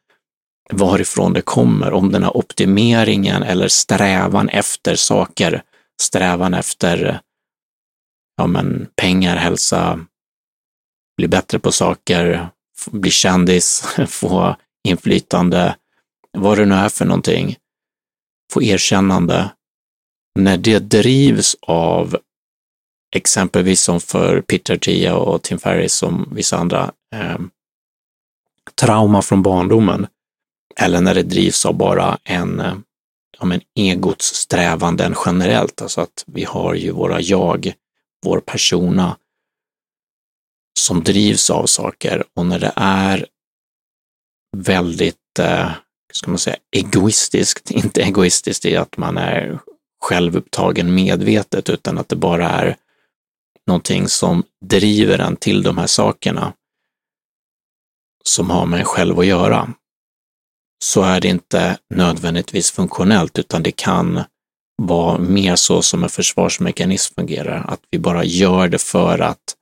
varifrån 0.73 1.33
det 1.33 1.43
kommer, 1.43 1.93
om 1.93 2.13
den 2.13 2.23
här 2.23 2.37
optimeringen 2.37 3.43
eller 3.43 3.69
strävan 3.69 4.49
efter 4.49 4.97
saker, 4.97 5.63
strävan 6.03 6.55
efter 6.55 7.21
ja, 8.37 8.47
men 8.47 8.87
pengar, 8.97 9.37
hälsa, 9.37 10.07
bli 11.17 11.29
bättre 11.29 11.59
på 11.59 11.73
saker, 11.73 12.49
bli 12.91 13.11
kändis, 13.11 13.85
få 14.09 14.57
inflytande, 14.89 15.77
vad 16.39 16.59
det 16.59 16.67
nu 16.67 16.75
är 16.75 16.89
för 16.89 17.05
någonting, 17.05 17.57
få 18.53 18.63
erkännande. 18.63 19.51
När 20.39 20.57
det 20.57 20.79
drivs 20.79 21.57
av 21.61 22.17
exempelvis 23.17 23.81
som 23.81 24.01
för 24.01 24.41
Peter 24.41 24.77
Tia 24.77 25.17
och 25.17 25.43
Tim 25.43 25.59
Ferris 25.59 25.95
som 25.95 26.29
vissa 26.33 26.57
andra, 26.57 26.93
eh, 27.15 27.39
trauma 28.75 29.23
från 29.23 29.43
barndomen. 29.43 30.07
Eller 30.81 31.01
när 31.01 31.15
det 31.15 31.23
drivs 31.23 31.67
av 31.67 31.75
bara 31.75 32.19
en, 32.25 32.61
eh, 32.61 32.77
ja, 33.39 33.47
men 33.47 33.61
egots 33.75 34.35
strävanden 34.35 35.15
generellt, 35.27 35.83
alltså 35.83 36.01
att 36.01 36.25
vi 36.27 36.45
har 36.45 36.75
ju 36.75 36.91
våra 36.91 37.21
jag, 37.21 37.73
vår 38.25 38.41
persona, 38.41 39.17
som 40.79 41.03
drivs 41.03 41.51
av 41.51 41.67
saker. 41.67 42.25
Och 42.35 42.47
när 42.47 42.59
det 42.59 42.73
är 42.77 43.27
väldigt, 44.57 45.39
eh, 45.39 45.71
ska 46.13 46.31
man 46.31 46.39
säga, 46.39 46.57
egoistiskt, 46.77 47.71
inte 47.71 48.03
egoistiskt 48.03 48.65
i 48.65 48.77
att 48.77 48.97
man 48.97 49.19
är 49.19 49.59
självupptagen 50.01 50.95
medvetet, 50.95 51.69
utan 51.69 51.99
att 51.99 52.09
det 52.09 52.17
bara 52.17 52.49
är 52.49 52.77
någonting 53.67 54.09
som 54.09 54.43
driver 54.65 55.19
en 55.19 55.37
till 55.37 55.63
de 55.63 55.79
här 55.79 55.87
sakerna, 55.87 56.53
som 58.25 58.51
har 58.51 58.67
med 58.67 58.81
en 58.81 58.87
själv 58.87 59.19
att 59.19 59.27
göra, 59.27 59.75
så 60.85 61.03
är 61.03 61.21
det 61.21 61.29
inte 61.29 61.79
nödvändigtvis 61.95 62.71
funktionellt, 62.71 63.39
utan 63.39 63.63
det 63.63 63.73
kan 63.73 64.23
vara 64.83 65.19
mer 65.19 65.57
så 65.57 65.83
som 65.83 66.03
en 66.03 66.11
försvarsmekanism 66.11 67.15
fungerar, 67.15 67.65
att 67.69 67.81
vi 67.91 67.99
bara 67.99 68.25
gör 68.25 68.69
det 68.69 68.83
för 68.83 69.19
att 69.19 69.57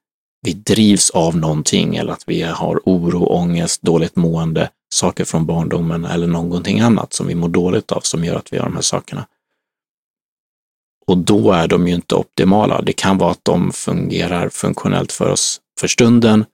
vi 0.47 0.53
drivs 0.53 1.11
av 1.11 1.37
någonting 1.37 1.97
eller 1.97 2.13
att 2.13 2.25
vi 2.27 2.43
har 2.43 2.81
oro, 2.85 3.27
ångest, 3.27 3.83
dåligt 3.83 4.17
mående, 4.17 4.71
saker 4.95 5.25
från 5.25 5.47
barndomen 5.47 6.05
eller 6.05 6.27
någonting 6.27 6.81
annat 6.81 7.13
som 7.13 7.27
vi 7.27 7.35
mår 7.35 7.49
dåligt 7.49 7.93
av 7.93 8.01
som 8.01 8.25
gör 8.25 8.37
att 8.37 8.53
vi 8.53 8.57
gör 8.57 8.65
de 8.65 8.75
här 8.75 8.83
sakerna. 8.83 9.27
Och 11.07 11.19
då 11.19 11.53
är 11.53 11.69
de 11.69 11.89
ju 11.89 11.95
inte 11.95 12.15
optimala. 12.15 12.83
Det 12.83 12.93
kan 12.93 13.19
vara 13.19 13.31
att 13.31 13.45
de 13.45 13.73
fungerar 13.73 14.49
funktionellt 14.49 15.13
för 15.13 15.31
oss 15.31 15.61
för 15.81 15.89
stunden, 15.89 16.45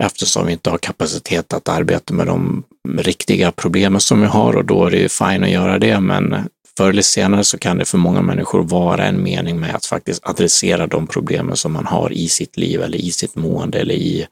eftersom 0.00 0.46
vi 0.46 0.52
inte 0.52 0.70
har 0.70 0.78
kapacitet 0.78 1.52
att 1.52 1.68
arbeta 1.68 2.14
med 2.14 2.26
de 2.26 2.64
riktiga 2.98 3.52
problemen 3.52 4.00
som 4.00 4.20
vi 4.20 4.26
har 4.26 4.56
och 4.56 4.64
då 4.64 4.84
är 4.84 4.90
det 4.90 4.96
ju 4.96 5.08
fine 5.08 5.44
att 5.44 5.50
göra 5.50 5.78
det, 5.78 6.00
men 6.00 6.48
förr 6.76 6.90
eller 6.90 7.02
senare 7.02 7.44
så 7.44 7.58
kan 7.58 7.78
det 7.78 7.84
för 7.84 7.98
många 7.98 8.22
människor 8.22 8.62
vara 8.62 9.04
en 9.04 9.22
mening 9.22 9.60
med 9.60 9.74
att 9.74 9.86
faktiskt 9.86 10.26
adressera 10.26 10.86
de 10.86 11.06
problemen 11.06 11.56
som 11.56 11.72
man 11.72 11.86
har 11.86 12.12
i 12.12 12.28
sitt 12.28 12.56
liv 12.56 12.82
eller 12.82 12.98
i 12.98 13.10
sitt 13.10 13.34
mående 13.34 13.80
eller 13.80 13.94
i, 13.94 14.26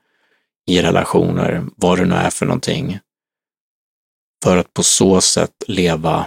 i 0.66 0.82
relationer, 0.82 1.64
vad 1.76 1.98
det 1.98 2.04
nu 2.04 2.14
är 2.14 2.30
för 2.30 2.46
någonting. 2.46 2.98
För 4.44 4.56
att 4.56 4.74
på 4.74 4.82
så 4.82 5.20
sätt 5.20 5.64
leva 5.66 6.26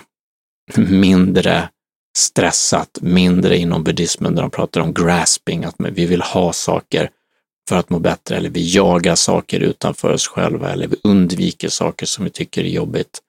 mindre 0.75 1.69
stressat, 2.17 2.97
mindre 3.01 3.57
inom 3.57 3.83
buddhismen 3.83 4.35
där 4.35 4.41
de 4.41 4.51
pratar 4.51 4.81
om 4.81 4.93
grasping, 4.93 5.63
att 5.63 5.75
vi 5.77 6.05
vill 6.05 6.21
ha 6.21 6.53
saker 6.53 7.09
för 7.71 7.77
att 7.77 7.89
må 7.89 7.99
bättre 7.99 8.37
eller 8.37 8.49
vi 8.49 8.75
jagar 8.75 9.15
saker 9.15 9.59
utanför 9.59 10.13
oss 10.13 10.27
själva 10.27 10.71
eller 10.71 10.87
vi 10.87 10.95
undviker 11.03 11.69
saker 11.69 12.05
som 12.05 12.23
vi 12.23 12.29
tycker 12.29 12.63
är 12.63 12.69
jobbigt. 12.69 13.21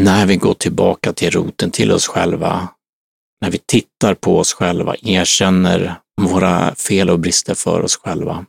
När 0.00 0.26
vi 0.26 0.36
går 0.36 0.54
tillbaka 0.54 1.12
till 1.12 1.30
roten 1.30 1.70
till 1.70 1.92
oss 1.92 2.06
själva, 2.06 2.68
när 3.40 3.50
vi 3.50 3.58
tittar 3.58 4.14
på 4.14 4.38
oss 4.38 4.52
själva, 4.52 4.94
erkänner 5.02 6.00
våra 6.20 6.74
fel 6.74 7.10
och 7.10 7.20
brister 7.20 7.54
för 7.54 7.80
oss 7.80 7.96
själva 7.96 8.46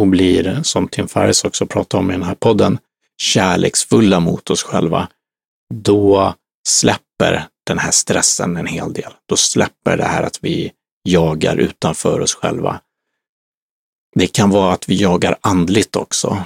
och 0.00 0.06
blir, 0.06 0.62
som 0.62 0.88
Tim 0.88 1.08
Ferriss 1.08 1.44
också 1.44 1.66
pratar 1.66 1.98
om 1.98 2.10
i 2.10 2.12
den 2.12 2.22
här 2.22 2.34
podden, 2.34 2.78
kärleksfulla 3.22 4.20
mot 4.20 4.50
oss 4.50 4.62
själva, 4.62 5.08
då 5.74 6.34
släpper 6.68 7.48
den 7.66 7.78
här 7.78 7.90
stressen 7.90 8.56
en 8.56 8.66
hel 8.66 8.92
del. 8.92 9.12
Då 9.28 9.36
släpper 9.36 9.96
det 9.96 10.04
här 10.04 10.22
att 10.22 10.38
vi 10.42 10.72
jagar 11.06 11.56
utanför 11.56 12.20
oss 12.20 12.34
själva. 12.34 12.80
Det 14.14 14.26
kan 14.26 14.50
vara 14.50 14.72
att 14.72 14.88
vi 14.88 14.94
jagar 14.94 15.36
andligt 15.40 15.96
också. 15.96 16.44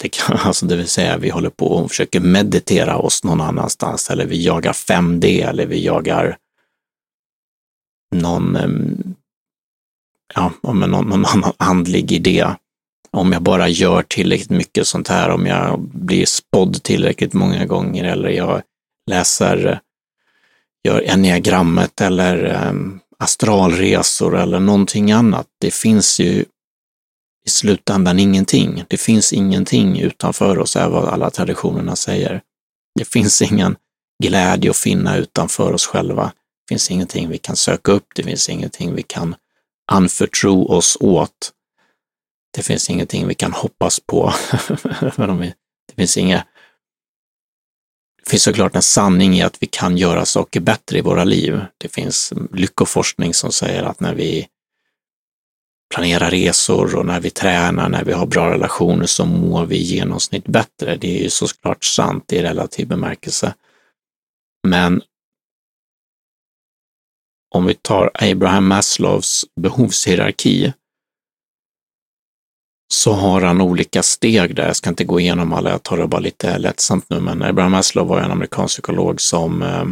Det, 0.00 0.08
kan, 0.08 0.36
alltså 0.44 0.66
det 0.66 0.76
vill 0.76 0.88
säga 0.88 1.18
vi 1.18 1.30
håller 1.30 1.50
på 1.50 1.66
och 1.66 1.90
försöker 1.90 2.20
meditera 2.20 2.96
oss 2.96 3.24
någon 3.24 3.40
annanstans 3.40 4.10
eller 4.10 4.26
vi 4.26 4.44
jagar 4.44 4.72
5D 4.72 5.48
eller 5.48 5.66
vi 5.66 5.84
jagar 5.84 6.36
någon, 8.14 8.58
ja, 10.34 10.52
någon, 10.62 10.90
någon 10.90 11.26
annan 11.26 11.52
andlig 11.56 12.12
idé. 12.12 12.46
Om 13.10 13.32
jag 13.32 13.42
bara 13.42 13.68
gör 13.68 14.02
tillräckligt 14.02 14.50
mycket 14.50 14.86
sånt 14.86 15.08
här, 15.08 15.30
om 15.30 15.46
jag 15.46 15.80
blir 15.80 16.26
spådd 16.26 16.82
tillräckligt 16.82 17.32
många 17.32 17.66
gånger 17.66 18.04
eller 18.04 18.28
jag 18.28 18.62
läser, 19.10 19.80
gör 20.84 21.04
enneagrammet 21.06 22.00
eller 22.00 22.66
um, 22.68 23.00
astralresor 23.18 24.36
eller 24.36 24.60
någonting 24.60 25.12
annat. 25.12 25.46
Det 25.60 25.74
finns 25.74 26.20
ju 26.20 26.44
i 27.46 27.50
slutändan 27.50 28.18
ingenting. 28.18 28.84
Det 28.88 28.96
finns 28.96 29.32
ingenting 29.32 30.00
utanför 30.00 30.58
oss, 30.58 30.76
är 30.76 30.88
vad 30.88 31.08
alla 31.08 31.30
traditionerna 31.30 31.96
säger. 31.96 32.42
Det 32.98 33.04
finns 33.04 33.42
ingen 33.42 33.76
glädje 34.22 34.70
att 34.70 34.76
finna 34.76 35.16
utanför 35.16 35.72
oss 35.72 35.86
själva. 35.86 36.24
Det 36.24 36.74
finns 36.74 36.90
ingenting 36.90 37.28
vi 37.28 37.38
kan 37.38 37.56
söka 37.56 37.92
upp, 37.92 38.06
det 38.14 38.22
finns 38.22 38.48
ingenting 38.48 38.94
vi 38.94 39.02
kan 39.02 39.34
anförtro 39.92 40.66
oss 40.66 40.96
åt. 41.00 41.52
Det 42.56 42.62
finns 42.62 42.90
ingenting 42.90 43.28
vi 43.28 43.34
kan 43.34 43.52
hoppas 43.52 44.00
på. 44.00 44.32
det 45.88 45.94
finns 45.96 46.16
inga 46.16 46.44
det 48.28 48.30
finns 48.30 48.42
såklart 48.42 48.76
en 48.76 48.82
sanning 48.82 49.34
i 49.34 49.42
att 49.42 49.62
vi 49.62 49.66
kan 49.66 49.96
göra 49.96 50.24
saker 50.24 50.60
bättre 50.60 50.98
i 50.98 51.00
våra 51.00 51.24
liv. 51.24 51.60
Det 51.78 51.88
finns 51.88 52.32
lyckoforskning 52.52 53.34
som 53.34 53.52
säger 53.52 53.82
att 53.82 54.00
när 54.00 54.14
vi 54.14 54.48
planerar 55.94 56.30
resor 56.30 56.96
och 56.96 57.06
när 57.06 57.20
vi 57.20 57.30
tränar, 57.30 57.88
när 57.88 58.04
vi 58.04 58.12
har 58.12 58.26
bra 58.26 58.50
relationer 58.50 59.06
så 59.06 59.24
mår 59.24 59.66
vi 59.66 59.76
i 59.76 59.82
genomsnitt 59.82 60.44
bättre. 60.46 60.96
Det 60.96 61.18
är 61.18 61.22
ju 61.22 61.30
såklart 61.30 61.84
sant 61.84 62.32
i 62.32 62.42
relativ 62.42 62.88
bemärkelse. 62.88 63.54
Men 64.66 65.02
om 67.54 67.66
vi 67.66 67.74
tar 67.74 68.10
Abraham 68.14 68.66
Maslows 68.66 69.44
behovshierarki 69.60 70.72
så 72.88 73.12
har 73.12 73.40
han 73.40 73.60
olika 73.60 74.02
steg 74.02 74.54
där. 74.54 74.66
Jag 74.66 74.76
ska 74.76 74.90
inte 74.90 75.04
gå 75.04 75.20
igenom 75.20 75.52
alla, 75.52 75.70
jag 75.70 75.82
tar 75.82 75.96
det 75.96 76.06
bara 76.06 76.20
lite 76.20 76.58
lättsamt 76.58 77.04
nu, 77.08 77.20
men 77.20 77.42
Abraham 77.42 77.72
Maslow 77.72 78.08
var 78.08 78.20
en 78.20 78.30
amerikansk 78.30 78.74
psykolog 78.74 79.20
som, 79.20 79.62
eh, 79.62 79.84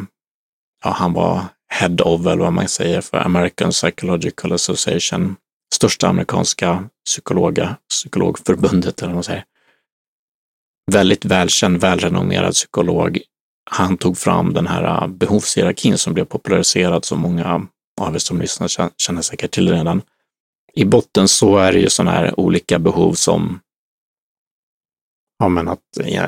ja, 0.85 0.91
han 0.91 1.13
var 1.13 1.45
head 1.69 1.97
of, 2.03 2.27
eller 2.27 2.37
vad 2.37 2.53
man 2.53 2.69
säger, 2.69 3.01
för 3.01 3.17
American 3.17 3.71
Psychological 3.71 4.53
Association, 4.53 5.37
största 5.75 6.09
amerikanska 6.09 6.89
psykologa, 7.07 7.77
psykologförbundet 7.91 8.99
eller 8.99 9.09
vad 9.09 9.17
man 9.17 9.25
säger. 9.25 9.45
Väldigt 10.93 11.25
välkänd, 11.25 11.81
välrenommerad 11.81 12.53
psykolog. 12.53 13.21
Han 13.71 13.97
tog 13.97 14.19
fram 14.19 14.53
den 14.53 14.67
här 14.67 14.85
eh, 14.85 15.07
behovshierarkin 15.07 15.99
som 15.99 16.15
blev 16.15 16.25
populariserad, 16.25 17.05
som 17.05 17.21
många 17.21 17.67
av 18.01 18.15
er 18.15 18.19
som 18.19 18.41
lyssnar 18.41 18.91
känner 18.99 19.23
säkert 19.23 19.51
till 19.51 19.71
redan 19.71 20.03
i 20.77 20.85
botten 20.85 21.29
så 21.29 21.57
är 21.57 21.73
det 21.73 21.79
ju 21.79 21.91
sådana 21.91 22.11
här 22.11 22.41
olika 22.41 22.79
behov 22.79 23.13
som 23.13 23.61
ja, 25.39 25.49
men 25.49 25.69
att 25.69 25.81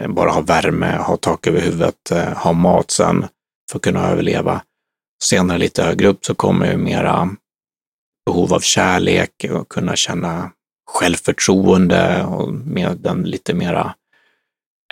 bara 0.09 0.31
ha 0.31 0.41
värme, 0.41 0.97
ha 0.97 1.17
tak 1.17 1.47
över 1.47 1.61
huvudet, 1.61 2.11
eh, 2.11 2.33
ha 2.33 2.53
mat 2.53 2.91
sen 2.91 3.27
för 3.71 3.79
att 3.79 3.83
kunna 3.83 4.09
överleva. 4.09 4.63
Senare 5.25 5.59
lite 5.59 5.83
högre 5.83 6.09
upp 6.09 6.25
så 6.25 6.35
kommer 6.35 6.71
ju 6.71 6.77
mera 6.77 7.29
behov 8.27 8.55
av 8.55 8.61
kärlek 8.61 9.47
och 9.51 9.69
kunna 9.69 9.97
känna 9.97 10.51
självförtroende 10.91 12.25
och 12.25 12.53
med 12.53 12.97
den 12.97 13.23
lite 13.23 13.55
mera, 13.55 13.95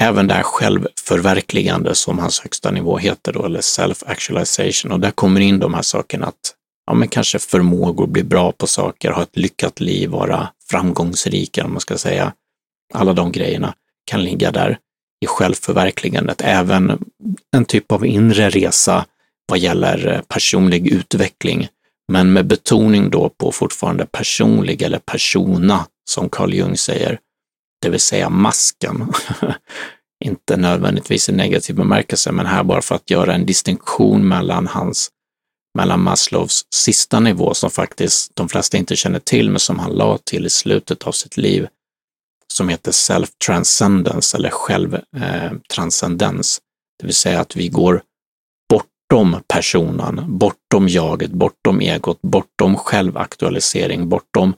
även 0.01 0.27
det 0.27 0.35
här 0.35 0.43
självförverkligande 0.43 1.95
som 1.95 2.19
hans 2.19 2.41
högsta 2.41 2.71
nivå 2.71 2.99
heter 2.99 3.33
då, 3.33 3.45
eller 3.45 3.61
self-actualization. 3.61 4.93
Och 4.93 5.01
där 5.01 5.11
kommer 5.11 5.41
in 5.41 5.59
de 5.59 5.75
här 5.75 5.83
sakerna 5.83 6.27
att 6.27 6.55
ja, 6.87 6.95
men 6.95 7.09
kanske 7.09 7.39
förmågor, 7.39 8.07
bli 8.07 8.23
bra 8.23 8.53
på 8.53 8.67
saker, 8.67 9.11
ha 9.11 9.23
ett 9.23 9.37
lyckat 9.37 9.81
liv, 9.81 10.11
vara 10.11 10.49
framgångsrika, 10.71 11.65
om 11.65 11.73
man 11.73 11.81
ska 11.81 11.99
säga. 11.99 12.33
Alla 12.95 13.13
de 13.13 13.33
grejerna 13.33 13.75
kan 14.11 14.25
ligga 14.25 14.51
där 14.51 14.79
i 15.25 15.27
självförverkligandet. 15.27 16.41
Även 16.41 17.05
en 17.57 17.65
typ 17.65 17.93
av 17.93 18.07
inre 18.07 18.51
resa 18.51 19.07
vad 19.49 19.59
gäller 19.59 20.07
eh, 20.07 20.21
personlig 20.21 20.89
utveckling, 20.93 21.69
men 22.13 22.33
med 22.33 22.47
betoning 22.47 23.11
då 23.11 23.29
på 23.29 23.53
fortfarande 23.53 24.07
personlig 24.07 24.83
eller 24.83 24.99
persona, 24.99 25.87
som 26.11 26.29
Carl 26.29 26.55
Jung 26.55 26.77
säger, 26.77 27.19
det 27.83 27.91
vill 27.91 28.01
säga 28.01 28.31
masken. 28.31 29.13
Inte 30.25 30.57
nödvändigtvis 30.57 31.29
i 31.29 31.33
negativ 31.33 31.77
bemärkelse, 31.77 32.33
men 32.33 32.47
här 32.47 32.63
bara 32.63 32.83
för 32.83 32.95
att 32.95 33.11
göra 33.11 33.35
en 33.35 33.47
distinktion 33.47 34.29
mellan 34.29 34.67
hans 34.67 35.11
mellan 35.77 36.03
Maslows 36.03 36.67
sista 36.75 37.21
nivå 37.21 37.55
som 37.55 37.71
faktiskt 37.71 38.37
de 38.37 38.49
flesta 38.49 38.77
inte 38.77 38.97
känner 38.97 39.19
till, 39.19 39.51
men 39.51 39.61
som 39.61 39.79
han 39.79 39.93
la 39.93 40.19
till 40.19 40.47
i 40.47 40.51
slutet 40.51 41.03
av 41.03 41.13
sitt 41.13 41.37
liv, 41.37 41.69
som 42.53 42.69
heter 42.69 42.93
self-transcendence 42.93 44.37
eller 44.37 44.51
självtranscendens. 44.51 46.59
Eh, 46.59 46.63
Det 46.99 47.07
vill 47.07 47.15
säga 47.15 47.41
att 47.41 47.57
vi 47.57 47.69
går 47.69 48.03
bortom 48.69 49.37
personen, 49.49 50.39
bortom 50.39 50.89
jaget, 50.89 51.31
bortom 51.31 51.81
egot, 51.81 52.23
bortom 52.23 52.77
självaktualisering, 52.77 54.09
bortom 54.09 54.55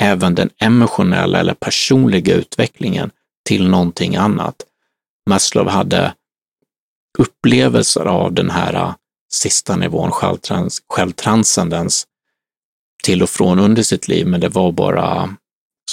även 0.00 0.34
den 0.34 0.50
emotionella 0.58 1.40
eller 1.40 1.54
personliga 1.54 2.34
utvecklingen 2.34 3.10
till 3.48 3.68
någonting 3.68 4.16
annat. 4.16 4.56
Maslow 5.30 5.68
hade 5.68 6.14
upplevelser 7.18 8.04
av 8.04 8.32
den 8.32 8.50
här 8.50 8.94
sista 9.32 9.76
nivån, 9.76 10.10
självtrans 10.10 10.82
självtranscendens, 10.88 12.06
till 13.04 13.22
och 13.22 13.30
från 13.30 13.58
under 13.58 13.82
sitt 13.82 14.08
liv, 14.08 14.26
men 14.26 14.40
det 14.40 14.48
var 14.48 14.72
bara 14.72 15.36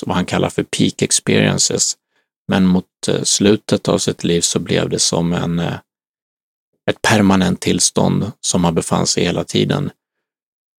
vad 0.05 0.15
han 0.15 0.25
kallar 0.25 0.49
för 0.49 0.63
peak 0.63 1.01
experiences. 1.01 1.97
Men 2.47 2.65
mot 2.65 2.85
eh, 3.07 3.23
slutet 3.23 3.87
av 3.87 3.97
sitt 3.97 4.23
liv 4.23 4.41
så 4.41 4.59
blev 4.59 4.89
det 4.89 4.99
som 4.99 5.33
en, 5.33 5.59
eh, 5.59 5.79
ett 6.89 7.01
permanent 7.01 7.61
tillstånd 7.61 8.31
som 8.41 8.63
han 8.63 8.75
befann 8.75 9.07
sig 9.07 9.23
i 9.23 9.25
hela 9.25 9.43
tiden, 9.43 9.91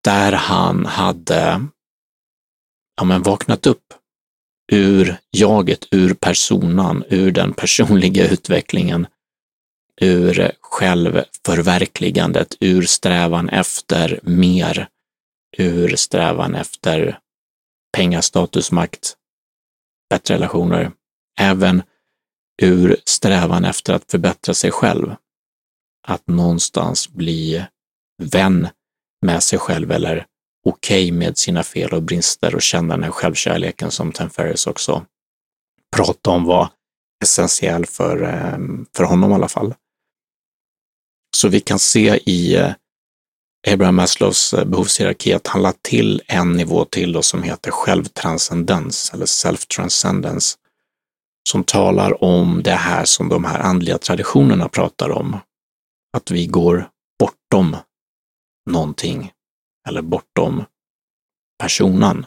där 0.04 0.32
han 0.32 0.86
hade 0.86 1.66
ja, 2.96 3.04
men 3.04 3.22
vaknat 3.22 3.66
upp 3.66 3.94
ur 4.72 5.16
jaget, 5.30 5.88
ur 5.90 6.14
personan, 6.14 7.04
ur 7.08 7.30
den 7.30 7.52
personliga 7.52 8.28
utvecklingen, 8.30 9.06
ur 10.00 10.52
självförverkligandet, 10.60 12.56
ur 12.60 12.82
strävan 12.82 13.48
efter 13.48 14.20
mer, 14.22 14.88
ur 15.58 15.96
strävan 15.96 16.54
efter 16.54 17.18
pengar, 17.96 18.20
status, 18.20 18.72
makt, 18.72 19.16
bättre 20.10 20.34
relationer, 20.34 20.92
även 21.40 21.82
ur 22.62 22.96
strävan 23.04 23.64
efter 23.64 23.94
att 23.94 24.10
förbättra 24.10 24.54
sig 24.54 24.70
själv. 24.70 25.14
Att 26.06 26.26
någonstans 26.26 27.08
bli 27.08 27.64
vän 28.22 28.68
med 29.22 29.42
sig 29.42 29.58
själv 29.58 29.92
eller 29.92 30.26
okej 30.64 31.08
okay 31.08 31.12
med 31.12 31.38
sina 31.38 31.62
fel 31.62 31.92
och 31.92 32.02
brister 32.02 32.54
och 32.54 32.62
känna 32.62 32.94
den 32.94 33.04
här 33.04 33.10
självkärleken 33.10 33.90
som 33.90 34.12
Tim 34.12 34.30
Ferris 34.30 34.66
också 34.66 35.06
pratade 35.96 36.36
om 36.36 36.44
var 36.44 36.68
essentiell 37.22 37.86
för, 37.86 38.22
eh, 38.22 38.58
för 38.96 39.04
honom 39.04 39.30
i 39.30 39.34
alla 39.34 39.48
fall. 39.48 39.74
Så 41.34 41.48
vi 41.48 41.60
kan 41.60 41.78
se 41.78 42.20
i 42.26 42.56
eh, 42.56 42.72
Abraham 43.68 43.94
Maslows 43.94 44.54
eh, 44.54 44.64
behovshierarki 44.64 45.32
att 45.32 45.46
han 45.46 45.62
lade 45.62 45.78
till 45.82 46.22
en 46.26 46.52
nivå 46.52 46.84
till 46.84 47.12
då 47.12 47.22
som 47.22 47.42
heter 47.42 47.70
självtranscendens 47.70 49.10
eller 49.14 49.26
self-transcendence 49.26 50.56
som 51.48 51.64
talar 51.64 52.24
om 52.24 52.62
det 52.62 52.70
här 52.70 53.04
som 53.04 53.28
de 53.28 53.44
här 53.44 53.60
andliga 53.60 53.98
traditionerna 53.98 54.68
pratar 54.68 55.10
om. 55.10 55.36
Att 56.16 56.30
vi 56.30 56.46
går 56.46 56.88
bortom 57.18 57.76
någonting 58.70 59.32
eller 59.88 60.02
bortom 60.02 60.64
personen, 61.58 62.26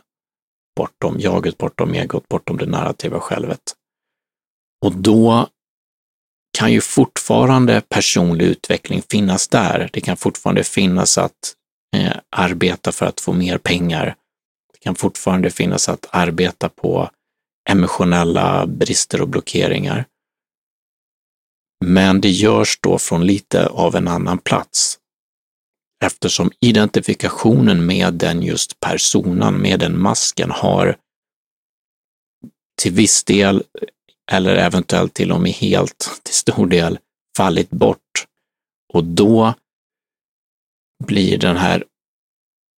bortom 0.75 1.19
jaget, 1.19 1.57
bortom 1.57 1.93
egot, 1.93 2.27
bortom 2.27 2.57
det 2.57 2.65
narrativa 2.65 3.19
självet. 3.19 3.61
Och 4.85 4.95
då 4.95 5.49
kan 6.57 6.73
ju 6.73 6.81
fortfarande 6.81 7.81
personlig 7.81 8.45
utveckling 8.45 9.01
finnas 9.09 9.47
där. 9.47 9.89
Det 9.93 10.01
kan 10.01 10.17
fortfarande 10.17 10.63
finnas 10.63 11.17
att 11.17 11.55
eh, 11.95 12.17
arbeta 12.31 12.91
för 12.91 13.05
att 13.05 13.19
få 13.19 13.33
mer 13.33 13.57
pengar. 13.57 14.15
Det 14.73 14.79
kan 14.79 14.95
fortfarande 14.95 15.49
finnas 15.49 15.89
att 15.89 16.05
arbeta 16.09 16.69
på 16.69 17.09
emotionella 17.69 18.67
brister 18.67 19.21
och 19.21 19.29
blockeringar. 19.29 20.05
Men 21.85 22.21
det 22.21 22.29
görs 22.29 22.79
då 22.81 22.97
från 22.97 23.25
lite 23.25 23.67
av 23.67 23.95
en 23.95 24.07
annan 24.07 24.37
plats 24.37 24.99
eftersom 26.05 26.51
identifikationen 26.59 27.85
med 27.85 28.13
den 28.13 28.41
just 28.41 28.79
personan, 28.79 29.61
med 29.61 29.79
den 29.79 30.01
masken 30.01 30.51
har 30.51 30.97
till 32.81 32.93
viss 32.93 33.23
del 33.23 33.63
eller 34.31 34.55
eventuellt 34.55 35.13
till 35.13 35.31
och 35.31 35.41
med 35.41 35.51
helt 35.51 36.19
till 36.23 36.33
stor 36.33 36.67
del 36.67 36.99
fallit 37.37 37.69
bort. 37.69 38.25
Och 38.93 39.03
då 39.03 39.53
blir 41.03 41.37
den 41.37 41.57
här 41.57 41.83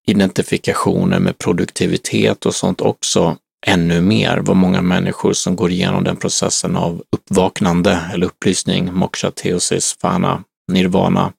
identifikationen 0.06 1.22
med 1.22 1.38
produktivitet 1.38 2.46
och 2.46 2.54
sånt 2.54 2.80
också 2.80 3.36
ännu 3.66 4.00
mer. 4.00 4.38
Vad 4.38 4.56
många 4.56 4.82
människor 4.82 5.32
som 5.32 5.56
går 5.56 5.70
igenom 5.70 6.04
den 6.04 6.16
processen 6.16 6.76
av 6.76 7.04
uppvaknande 7.16 8.10
eller 8.12 8.26
upplysning, 8.26 8.94
moksha, 8.94 9.30
teosis, 9.30 9.96
fana, 10.00 10.44
nirvana, 10.72 11.32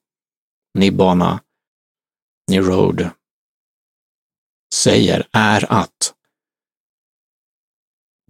nibbana, 0.78 1.40
nirod, 2.50 3.10
säger 4.74 5.26
är 5.32 5.72
att 5.72 6.14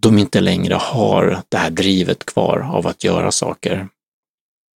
de 0.01 0.17
inte 0.17 0.41
längre 0.41 0.73
har 0.73 1.41
det 1.49 1.57
här 1.57 1.69
drivet 1.69 2.25
kvar 2.25 2.59
av 2.73 2.87
att 2.87 3.03
göra 3.03 3.31
saker. 3.31 3.87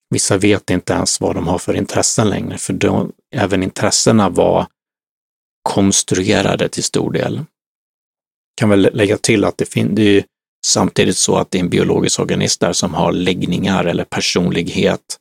Vissa 0.09 0.37
vet 0.37 0.69
inte 0.69 0.93
ens 0.93 1.21
vad 1.21 1.35
de 1.35 1.47
har 1.47 1.57
för 1.57 1.73
intressen 1.73 2.29
längre, 2.29 2.57
för 2.57 2.73
de, 2.73 3.11
även 3.35 3.63
intressena 3.63 4.29
var 4.29 4.67
konstruerade 5.69 6.69
till 6.69 6.83
stor 6.83 7.11
del. 7.11 7.45
Kan 8.57 8.69
väl 8.69 8.89
lägga 8.93 9.17
till 9.17 9.43
att 9.43 9.57
det, 9.57 9.65
fin- 9.65 9.95
det 9.95 10.17
är 10.17 10.25
samtidigt 10.65 11.17
så 11.17 11.37
att 11.37 11.51
det 11.51 11.57
är 11.57 11.63
en 11.63 11.69
biologisk 11.69 12.19
organism 12.19 12.65
där 12.65 12.73
som 12.73 12.93
har 12.93 13.11
läggningar 13.11 13.85
eller 13.85 14.03
personlighet 14.03 15.17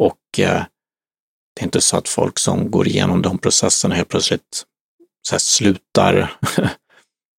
och 0.00 0.38
eh, 0.38 0.62
det 1.54 1.62
är 1.62 1.64
inte 1.64 1.80
så 1.80 1.96
att 1.96 2.08
folk 2.08 2.38
som 2.38 2.70
går 2.70 2.88
igenom 2.88 3.22
de 3.22 3.38
processerna 3.38 3.94
helt 3.94 4.08
plötsligt 4.08 4.64
så 5.28 5.38
slutar 5.38 6.38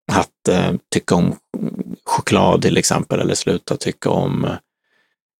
att 0.09 0.47
eh, 0.47 0.73
tycka 0.91 1.15
om 1.15 1.35
choklad 2.05 2.61
till 2.61 2.77
exempel, 2.77 3.19
eller 3.19 3.35
sluta 3.35 3.77
tycka 3.77 4.09
om 4.09 4.47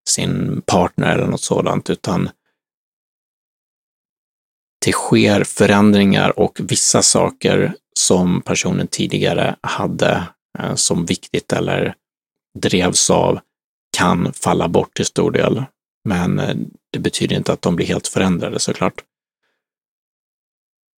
sin 0.10 0.62
partner 0.65 1.15
eller 1.15 1.27
något 1.27 1.41
sådant, 1.41 1.89
utan 1.89 2.29
det 4.86 4.91
sker 4.91 5.43
förändringar 5.43 6.39
och 6.39 6.60
vissa 6.63 7.01
saker 7.01 7.73
som 7.93 8.41
personen 8.41 8.88
tidigare 8.88 9.55
hade 9.62 10.23
eh, 10.60 10.75
som 10.75 11.05
viktigt 11.05 11.53
eller 11.53 11.95
drevs 12.60 13.10
av 13.10 13.39
kan 13.97 14.34
falla 14.34 14.67
bort 14.67 14.93
till 14.93 15.05
stor 15.05 15.32
del. 15.32 15.63
Men 16.05 16.39
eh, 16.39 16.55
det 16.91 16.99
betyder 16.99 17.36
inte 17.36 17.53
att 17.53 17.62
de 17.62 17.75
blir 17.75 17.86
helt 17.86 18.08
förändrade 18.08 18.60
såklart. 18.60 19.03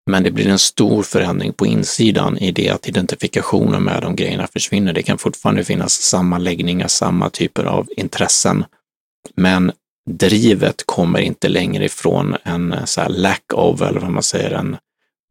Men 0.10 0.24
det 0.24 0.32
blir 0.32 0.48
en 0.48 0.60
stor 0.60 1.04
förändring 1.04 1.54
på 1.54 1.66
insidan 1.66 2.38
i 2.38 2.52
det 2.52 2.70
att 2.70 2.88
identifikationen 2.88 3.84
med 3.84 4.02
de 4.02 4.16
grejerna 4.16 4.48
försvinner. 4.48 4.94
Det 4.94 5.04
kan 5.04 5.18
fortfarande 5.18 5.64
finnas 5.64 5.94
samma 5.94 6.38
läggningar, 6.38 6.88
samma 6.88 7.30
typer 7.30 7.64
av 7.64 7.88
intressen, 7.98 8.66
men 9.36 9.72
drivet 10.10 10.84
kommer 10.86 11.20
inte 11.20 11.50
längre 11.50 11.86
ifrån 11.86 12.36
en 12.44 12.74
eh, 12.74 12.86
så 12.86 13.08
lack 13.08 13.54
of, 13.54 13.82
eller 13.82 14.00
vad 14.00 14.12
man 14.12 14.24
säger, 14.24 14.52
en 14.52 14.78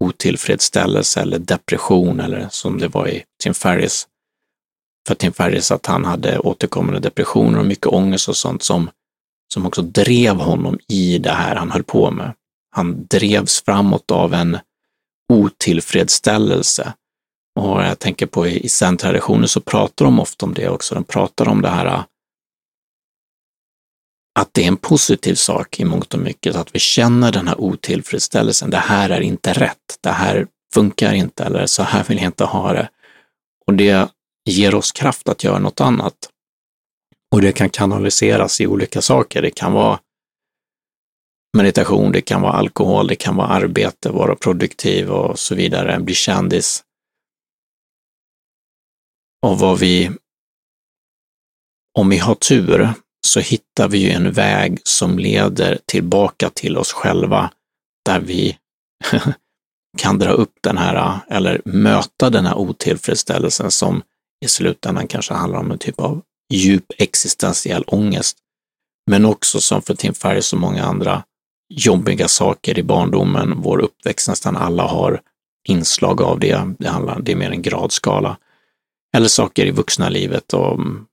otillfredsställelse 0.04 1.20
eller 1.20 1.38
depression 1.38 2.20
eller 2.20 2.48
som 2.50 2.78
det 2.78 2.88
var 2.88 3.08
i 3.08 3.22
Tim 3.42 3.54
Ferris. 3.54 4.06
För 5.08 5.14
Tim 5.14 5.32
Ferris 5.32 5.70
att 5.70 5.86
han 5.86 6.04
hade 6.04 6.38
återkommande 6.38 7.00
depressioner 7.00 7.58
och 7.58 7.66
mycket 7.66 7.86
ångest 7.86 8.28
och 8.28 8.36
sånt 8.36 8.62
som, 8.62 8.90
som 9.52 9.66
också 9.66 9.82
drev 9.82 10.36
honom 10.36 10.78
i 10.88 11.18
det 11.18 11.30
här 11.30 11.56
han 11.56 11.70
höll 11.70 11.82
på 11.82 12.10
med. 12.10 12.32
Han 12.70 13.06
drevs 13.06 13.64
framåt 13.64 14.10
av 14.10 14.34
en 14.34 14.58
otillfredsställelse. 15.32 16.92
Och 17.60 17.82
jag 17.82 17.98
tänker 17.98 18.26
på 18.26 18.46
i 18.46 18.68
zen-traditionen 18.68 19.48
så 19.48 19.60
pratar 19.60 20.04
de 20.04 20.20
ofta 20.20 20.46
om 20.46 20.54
det 20.54 20.68
också. 20.68 20.94
De 20.94 21.04
pratar 21.04 21.48
om 21.48 21.62
det 21.62 21.68
här 21.68 21.86
äh, 21.86 22.04
att 24.38 24.54
det 24.54 24.64
är 24.64 24.68
en 24.68 24.76
positiv 24.76 25.34
sak 25.34 25.80
i 25.80 25.84
mångt 25.84 26.14
och 26.14 26.20
mycket, 26.20 26.56
att 26.56 26.74
vi 26.74 26.78
känner 26.78 27.32
den 27.32 27.48
här 27.48 27.60
otillfredsställelsen. 27.60 28.70
Det 28.70 28.76
här 28.76 29.10
är 29.10 29.20
inte 29.20 29.52
rätt. 29.52 29.98
Det 30.00 30.10
här 30.10 30.46
funkar 30.74 31.12
inte 31.12 31.44
eller 31.44 31.66
så 31.66 31.82
här 31.82 32.04
vill 32.04 32.18
jag 32.18 32.26
inte 32.26 32.44
ha 32.44 32.72
det. 32.72 32.88
Och 33.66 33.74
det 33.74 34.08
ger 34.44 34.74
oss 34.74 34.92
kraft 34.92 35.28
att 35.28 35.44
göra 35.44 35.58
något 35.58 35.80
annat. 35.80 36.14
Och 37.32 37.40
det 37.40 37.52
kan 37.52 37.70
kanaliseras 37.70 38.60
i 38.60 38.66
olika 38.66 39.02
saker. 39.02 39.42
Det 39.42 39.50
kan 39.50 39.72
vara 39.72 39.98
meditation, 41.56 42.12
det 42.12 42.20
kan 42.20 42.42
vara 42.42 42.52
alkohol, 42.52 43.06
det 43.06 43.16
kan 43.16 43.36
vara 43.36 43.48
arbete, 43.48 44.10
vara 44.10 44.36
produktiv 44.36 45.10
och 45.10 45.38
så 45.38 45.54
vidare, 45.54 46.00
bli 46.00 46.14
kändis. 46.14 46.84
Och 49.46 49.58
vad 49.58 49.78
vi, 49.78 50.10
om 51.98 52.08
vi 52.08 52.18
har 52.18 52.34
tur, 52.34 52.92
så 53.26 53.40
hittar 53.40 53.88
vi 53.88 53.98
ju 53.98 54.10
en 54.10 54.32
väg 54.32 54.80
som 54.84 55.18
leder 55.18 55.78
tillbaka 55.86 56.50
till 56.50 56.78
oss 56.78 56.92
själva, 56.92 57.50
där 58.04 58.20
vi 58.20 58.58
kan 59.98 60.18
dra 60.18 60.30
upp 60.30 60.54
den 60.60 60.78
här, 60.78 61.18
eller 61.28 61.62
möta 61.64 62.30
den 62.30 62.46
här 62.46 62.58
otillfredsställelsen 62.58 63.70
som 63.70 64.02
i 64.44 64.48
slutändan 64.48 65.06
kanske 65.06 65.34
handlar 65.34 65.58
om 65.58 65.70
en 65.70 65.78
typ 65.78 66.00
av 66.00 66.22
djup 66.52 66.92
existentiell 66.98 67.84
ångest, 67.86 68.38
men 69.10 69.24
också 69.24 69.60
som 69.60 69.82
för 69.82 69.94
Tim 69.94 70.14
Ferriss 70.14 70.52
och 70.52 70.58
många 70.58 70.84
andra, 70.84 71.24
jobbiga 71.70 72.28
saker 72.28 72.78
i 72.78 72.82
barndomen, 72.82 73.54
vår 73.56 73.78
uppväxt, 73.78 74.28
nästan 74.28 74.56
alla 74.56 74.82
har 74.82 75.20
inslag 75.68 76.22
av 76.22 76.40
det. 76.40 76.74
Det, 76.78 76.88
handlar, 76.88 77.20
det 77.20 77.32
är 77.32 77.36
mer 77.36 77.50
en 77.50 77.62
gradskala. 77.62 78.36
Eller 79.16 79.28
saker 79.28 79.66
i 79.66 79.70
vuxna 79.70 80.08
livet 80.08 80.52
och 80.52 80.74
mm, 80.74 81.06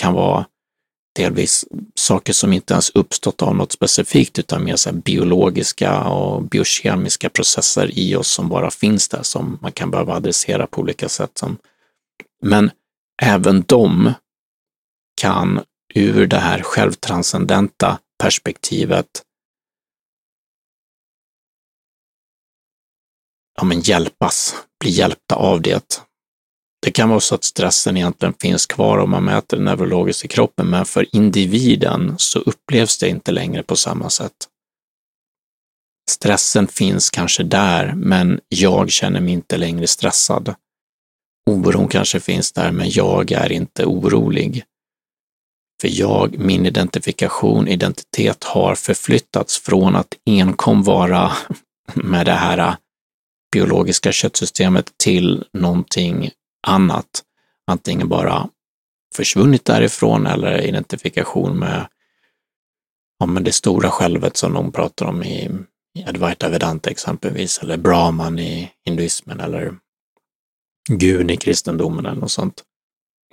kan 0.00 0.14
vara 0.14 0.46
delvis 1.14 1.64
saker 1.94 2.32
som 2.32 2.52
inte 2.52 2.74
ens 2.74 2.90
uppstått 2.90 3.42
av 3.42 3.56
något 3.56 3.72
specifikt 3.72 4.38
utan 4.38 4.64
mer 4.64 4.76
så 4.76 4.92
biologiska 4.92 6.04
och 6.04 6.42
biokemiska 6.42 7.28
processer 7.28 7.98
i 7.98 8.16
oss 8.16 8.28
som 8.28 8.48
bara 8.48 8.70
finns 8.70 9.08
där 9.08 9.22
som 9.22 9.58
man 9.62 9.72
kan 9.72 9.90
behöva 9.90 10.14
adressera 10.14 10.66
på 10.66 10.80
olika 10.80 11.08
sätt. 11.08 11.42
Men 12.42 12.70
även 13.22 13.64
de 13.66 14.12
kan 15.20 15.60
ur 15.94 16.26
det 16.26 16.38
här 16.38 16.62
självtranscendenta 16.62 17.98
perspektivet 18.22 19.06
ja, 23.56 23.64
men 23.64 23.80
hjälpas, 23.80 24.54
bli 24.80 24.90
hjälpta 24.90 25.34
av 25.34 25.62
det. 25.62 26.00
det 26.82 26.90
kan 26.90 27.08
vara 27.08 27.20
så 27.20 27.34
att 27.34 27.44
stressen 27.44 27.96
egentligen 27.96 28.34
finns 28.40 28.66
kvar 28.66 28.98
om 28.98 29.10
man 29.10 29.24
mäter 29.24 29.58
neurologiskt 29.58 30.24
i 30.24 30.28
kroppen, 30.28 30.66
men 30.66 30.84
för 30.84 31.16
individen 31.16 32.14
så 32.18 32.38
upplevs 32.38 32.98
det 32.98 33.08
inte 33.08 33.32
längre 33.32 33.62
på 33.62 33.76
samma 33.76 34.10
sätt. 34.10 34.48
Stressen 36.10 36.66
finns 36.66 37.10
kanske 37.10 37.42
där, 37.42 37.92
men 37.96 38.40
jag 38.48 38.90
känner 38.90 39.20
mig 39.20 39.32
inte 39.32 39.56
längre 39.56 39.86
stressad. 39.86 40.54
Oron 41.50 41.88
kanske 41.88 42.20
finns 42.20 42.52
där, 42.52 42.72
men 42.72 42.90
jag 42.90 43.32
är 43.32 43.52
inte 43.52 43.84
orolig. 43.84 44.64
För 45.80 46.00
jag, 46.00 46.38
min 46.38 46.66
identifikation, 46.66 47.68
identitet 47.68 48.44
har 48.44 48.74
förflyttats 48.74 49.58
från 49.58 49.96
att 49.96 50.14
enkom 50.26 50.82
vara 50.82 51.32
med 51.94 52.26
det 52.26 52.32
här 52.32 52.76
biologiska 53.54 54.12
köttsystemet 54.12 54.98
till 54.98 55.44
någonting 55.52 56.30
annat. 56.66 57.22
Antingen 57.66 58.08
bara 58.08 58.48
försvunnit 59.14 59.64
därifrån 59.64 60.26
eller 60.26 60.60
identifikation 60.60 61.58
med 61.58 61.86
ja, 63.18 63.26
men 63.26 63.44
det 63.44 63.52
stora 63.52 63.90
självet 63.90 64.36
som 64.36 64.52
de 64.52 64.72
pratar 64.72 65.06
om 65.06 65.22
i, 65.22 65.50
i 65.98 66.04
Advaita 66.06 66.48
Vedanta 66.48 66.90
exempelvis, 66.90 67.58
eller 67.58 67.76
Brahman 67.76 68.38
i 68.38 68.70
hinduismen 68.84 69.40
eller 69.40 69.74
Gud 70.88 71.30
i 71.30 71.36
kristendomen 71.36 72.06
eller 72.06 72.20
något 72.20 72.30
sånt. 72.30 72.62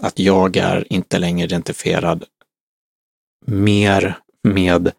Att 0.02 0.20
jag 0.20 0.58
är 0.58 0.94
inte 0.94 1.20
längre 1.20 1.46
identifierad 1.46 2.26
mer 3.46 4.18
med 4.44 4.92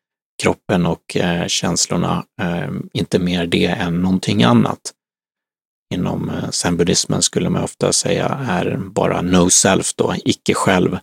kroppen 0.42 0.86
och 0.86 1.16
eh, 1.16 1.46
känslorna, 1.46 2.24
eh, 2.40 2.70
inte 2.92 3.18
mer 3.18 3.46
det 3.46 3.66
än 3.66 4.02
någonting 4.02 4.42
annat. 4.42 4.92
Inom 5.92 6.30
eh, 6.30 6.50
zenbuddismen 6.50 7.22
skulle 7.22 7.50
man 7.50 7.64
ofta 7.64 7.92
säga 7.92 8.26
är 8.48 8.76
bara 8.76 9.22
no 9.22 9.50
self 9.50 9.94
då, 9.94 10.14
icke 10.24 10.54
själv. 10.54 10.98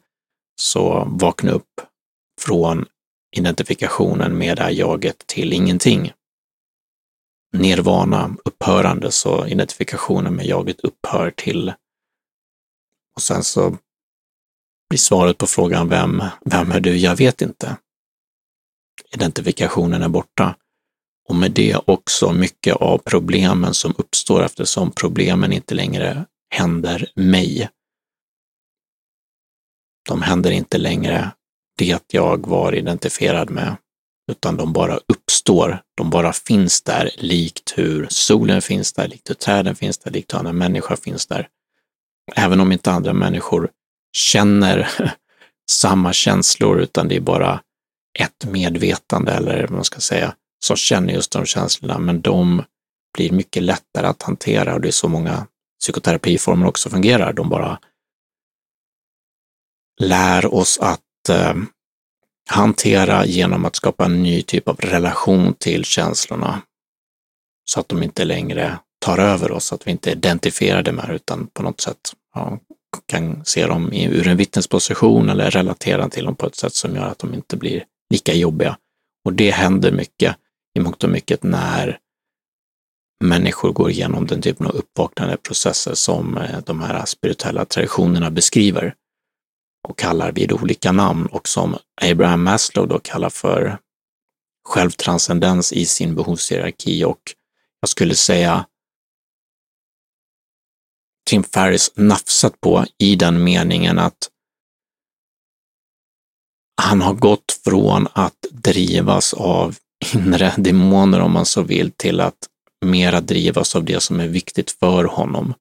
Så 0.62 1.08
vakna 1.12 1.52
upp 1.52 1.82
från 2.41 2.86
identifikationen 3.38 4.38
med 4.38 4.58
det 4.58 4.63
här 4.63 4.71
jaget 4.71 5.28
till 5.28 5.54
ingenting. 5.54 6.12
Nirvana, 7.54 8.36
upphörande, 8.45 9.12
så 9.12 9.47
identifikationen 9.47 10.36
med 10.36 10.45
jaget 10.45 10.80
upphör 10.80 11.32
till 11.32 11.73
och 13.19 13.21
sen 13.23 13.43
så 13.43 13.78
blir 14.89 14.99
svaret 14.99 15.38
på 15.38 15.47
frågan 15.47 15.89
vem, 15.89 16.23
vem 16.45 16.71
är 16.71 16.80
du? 16.80 16.97
Jag 16.97 17.15
vet 17.15 17.41
inte. 17.41 17.78
Identifikationen 19.12 20.04
är 20.04 20.10
borta. 20.10 20.56
Och 21.30 21.36
med 21.36 21.52
det 21.52 21.76
också 21.86 22.32
mycket 22.32 22.76
av 22.76 22.98
problemen 22.98 23.74
som 23.74 23.96
uppstår 23.98 24.44
eftersom 24.44 24.92
problemen 24.92 25.54
inte 25.54 25.76
längre 25.76 26.26
händer 26.56 27.12
mig. 27.15 27.70
De 30.10 30.22
händer 30.22 30.52
inte 30.52 30.78
längre 30.78 31.32
det 31.78 32.13
jag 32.13 32.48
var 32.48 32.76
identifierad 32.76 33.50
med, 33.50 33.76
utan 34.32 34.58
de 34.58 34.74
bara 34.74 35.00
uppstår. 35.08 35.82
De 35.98 36.10
bara 36.10 36.34
finns 36.34 36.82
där, 36.82 37.12
likt 37.18 37.74
hur 37.78 38.08
solen 38.10 38.62
finns 38.62 38.94
där, 38.94 39.08
likt 39.08 39.30
hur 39.30 39.36
träden 39.36 39.76
finns 39.76 39.98
där, 39.98 40.12
likt 40.12 40.34
hur 40.34 40.39
andra 40.39 40.54
människor 40.54 40.96
finns 40.96 41.28
där. 41.28 41.48
Även 42.36 42.60
om 42.60 42.72
inte 42.72 42.92
andra 42.92 43.13
människor 43.13 43.70
känner 44.18 44.89
samma 45.72 46.13
känslor, 46.13 46.80
utan 46.80 47.08
det 47.08 47.15
är 47.15 47.22
bara 47.22 47.62
ett 48.20 48.46
medvetande, 48.52 49.32
eller 49.32 49.62
vad 49.62 49.72
man 49.72 49.84
ska 49.84 50.00
säga, 50.00 50.36
som 50.60 50.78
känner 50.78 51.13
just 51.13 51.32
de 51.32 51.45
känslorna, 51.45 52.00
men 52.00 52.22
de 52.22 52.63
blir 53.13 53.32
mycket 53.32 53.63
lättare 53.63 54.08
att 54.08 54.24
hantera 54.24 54.74
och 54.74 54.82
det 54.82 54.88
är 54.88 54.91
så 54.91 55.08
många 55.08 55.48
psykoterapiformer 55.80 56.67
också 56.67 56.89
fungerar. 56.89 57.34
De 57.34 57.50
bara 57.50 57.80
lär 60.02 60.54
oss 60.54 60.80
att 60.80 61.30
eh, 61.30 61.54
hantera 62.50 63.26
genom 63.26 63.65
att 63.65 63.76
skapa 63.76 64.06
en 64.06 64.24
ny 64.24 64.41
typ 64.41 64.67
av 64.67 64.76
relation 64.76 65.54
till 65.54 65.86
känslorna 65.86 66.62
så 67.69 67.80
att 67.80 67.89
de 67.89 68.04
inte 68.04 68.26
längre 68.26 68.80
tar 69.00 69.17
över 69.17 69.52
oss, 69.52 69.74
att 69.74 69.88
vi 69.88 69.91
inte 69.91 70.12
identifierar 70.12 70.84
dem 70.84 70.98
här 70.98 71.13
utan 71.13 71.48
på 71.48 71.63
något 71.63 71.82
sätt 71.82 72.13
ja, 72.36 72.60
kan 73.06 73.45
se 73.45 73.67
dem 73.67 73.93
ur 73.93 74.28
en 74.28 74.38
vittnesposition 74.38 75.30
eller 75.30 75.52
relatera 75.52 76.10
till 76.10 76.26
dem 76.26 76.36
på 76.36 76.48
ett 76.48 76.56
sätt 76.56 76.74
som 76.74 76.95
gör 76.95 77.06
att 77.06 77.19
de 77.19 77.34
inte 77.34 77.58
blir 77.58 77.86
lika 78.10 78.34
jobbiga. 78.34 78.78
Och 79.26 79.34
det 79.34 79.52
händer 79.52 79.91
mycket 79.91 80.36
i 80.80 80.82
mångt 80.84 81.04
och 81.04 81.10
mycket 81.10 81.44
när 81.44 82.00
människor 83.24 83.74
går 83.74 83.92
igenom 83.92 84.28
den 84.28 84.42
typen 84.42 84.68
av 84.68 84.76
uppvaknande 84.76 85.38
processer 85.38 85.94
som 85.94 86.38
eh, 86.38 86.60
de 86.65 86.82
här 86.82 87.06
spirituella 87.06 87.65
traditionerna 87.65 88.32
beskriver 88.32 88.96
och 89.88 89.98
kallar 89.98 90.32
vid 90.32 90.52
olika 90.52 90.92
namn 90.92 91.26
och 91.26 91.48
som 91.48 91.78
Abraham 92.02 92.44
Maslow 92.44 92.88
då 92.88 93.00
kallar 93.00 93.30
för 93.30 93.78
självtranscendens 94.68 95.74
i 95.74 95.86
sin 95.86 96.15
behovshierarki 96.15 97.04
och 97.04 97.22
jag 97.80 97.89
skulle 97.89 98.15
säga 98.15 98.65
Tim 101.30 101.44
Ferris 101.44 101.92
nafsat 101.96 102.62
på 102.62 102.86
i 102.98 103.15
den 103.15 103.44
meningen 103.44 104.00
att 104.00 104.30
han 106.82 107.02
har 107.02 107.13
gått 107.13 107.60
från 107.63 108.08
att 108.13 108.46
drivas 108.52 109.34
av 109.34 109.76
inre 110.14 110.54
demoner, 110.58 111.20
om 111.20 111.32
man 111.32 111.46
så 111.46 111.62
vill, 111.62 111.92
till 111.92 112.20
att 112.20 112.38
mera 112.86 113.22
drivas 113.22 113.76
av 113.76 113.84
det 113.84 114.00
som 114.00 114.20
är 114.20 114.28
viktigt 114.28 114.72
för 114.72 115.04
honom. 115.04 115.54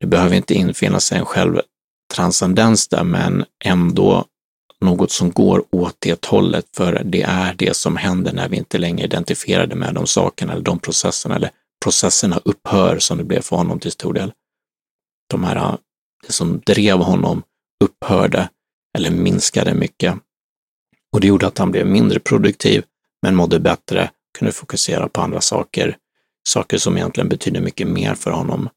Det 0.00 0.06
behöver 0.06 0.36
inte 0.36 0.54
infinna 0.54 1.00
sig 1.00 1.18
en 1.18 1.24
självtranscendens 1.24 2.88
där, 2.88 3.04
men 3.04 3.44
ändå 3.64 4.24
något 4.80 5.10
som 5.10 5.30
går 5.30 5.64
åt 5.70 5.96
det 5.98 6.24
hållet, 6.26 6.66
för 6.76 7.02
det 7.04 7.22
är 7.22 7.54
det 7.54 7.76
som 7.76 7.96
händer 7.96 8.32
när 8.32 8.48
vi 8.48 8.56
inte 8.56 8.78
längre 8.78 9.04
identifierade 9.04 9.74
med 9.74 9.94
de 9.94 10.06
sakerna 10.06 10.52
eller 10.52 10.62
de 10.62 10.78
processerna, 10.78 11.36
eller 11.36 11.50
processerna 11.84 12.40
upphör 12.44 12.98
som 12.98 13.18
det 13.18 13.24
blev 13.24 13.40
för 13.40 13.56
honom 13.56 13.80
till 13.80 13.92
stor 13.92 14.12
del. 14.12 14.32
De 15.30 15.44
här, 15.44 15.78
det 16.26 16.32
som 16.32 16.60
drev 16.60 16.98
honom 16.98 17.42
upphörde 17.84 18.48
eller 18.98 19.10
minskade 19.10 19.74
mycket. 19.74 20.14
Och 21.12 21.20
det 21.20 21.26
gjorde 21.26 21.46
att 21.46 21.58
han 21.58 21.70
blev 21.70 21.86
mindre 21.86 22.20
produktiv, 22.20 22.84
men 23.22 23.36
mådde 23.36 23.60
bättre, 23.60 24.10
kunde 24.38 24.52
fokusera 24.52 25.08
på 25.08 25.20
andra 25.20 25.40
saker, 25.40 25.96
saker 26.48 26.78
som 26.78 26.96
egentligen 26.96 27.28
betyder 27.28 27.60
mycket 27.60 27.88
mer 27.88 28.14
för 28.14 28.30
honom. 28.30 28.68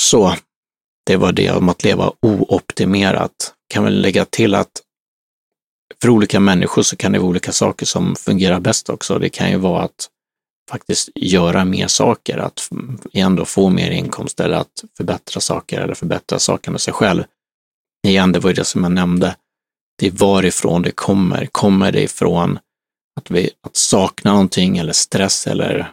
Så 0.00 0.34
det 1.06 1.16
var 1.16 1.32
det 1.32 1.50
om 1.50 1.68
att 1.68 1.84
leva 1.84 2.12
ooptimerat. 2.22 3.54
Kan 3.68 3.84
väl 3.84 4.00
lägga 4.00 4.24
till 4.24 4.54
att 4.54 4.82
för 6.02 6.10
olika 6.10 6.40
människor 6.40 6.82
så 6.82 6.96
kan 6.96 7.12
det 7.12 7.18
vara 7.18 7.28
olika 7.28 7.52
saker 7.52 7.86
som 7.86 8.16
fungerar 8.16 8.60
bäst 8.60 8.88
också. 8.88 9.18
Det 9.18 9.28
kan 9.28 9.50
ju 9.50 9.56
vara 9.56 9.82
att 9.82 10.08
faktiskt 10.70 11.08
göra 11.14 11.64
mer 11.64 11.86
saker, 11.86 12.38
att 12.38 12.68
ändå 13.12 13.44
få 13.44 13.68
mer 13.68 13.90
inkomst 13.90 14.40
eller 14.40 14.56
att 14.56 14.84
förbättra 14.96 15.40
saker 15.40 15.80
eller 15.80 15.94
förbättra 15.94 16.38
saker 16.38 16.70
med 16.70 16.80
sig 16.80 16.94
själv. 16.94 17.24
Igen, 18.06 18.32
det 18.32 18.38
var 18.38 18.50
ju 18.50 18.54
det 18.54 18.64
som 18.64 18.82
jag 18.82 18.92
nämnde. 18.92 19.36
Det 20.00 20.06
är 20.06 20.10
varifrån 20.10 20.82
det 20.82 20.90
kommer. 20.90 21.46
Kommer 21.46 21.92
det 21.92 22.02
ifrån 22.02 22.58
att, 23.16 23.30
vi, 23.30 23.50
att 23.66 23.76
sakna 23.76 24.32
någonting 24.32 24.78
eller 24.78 24.92
stress 24.92 25.46
eller, 25.46 25.92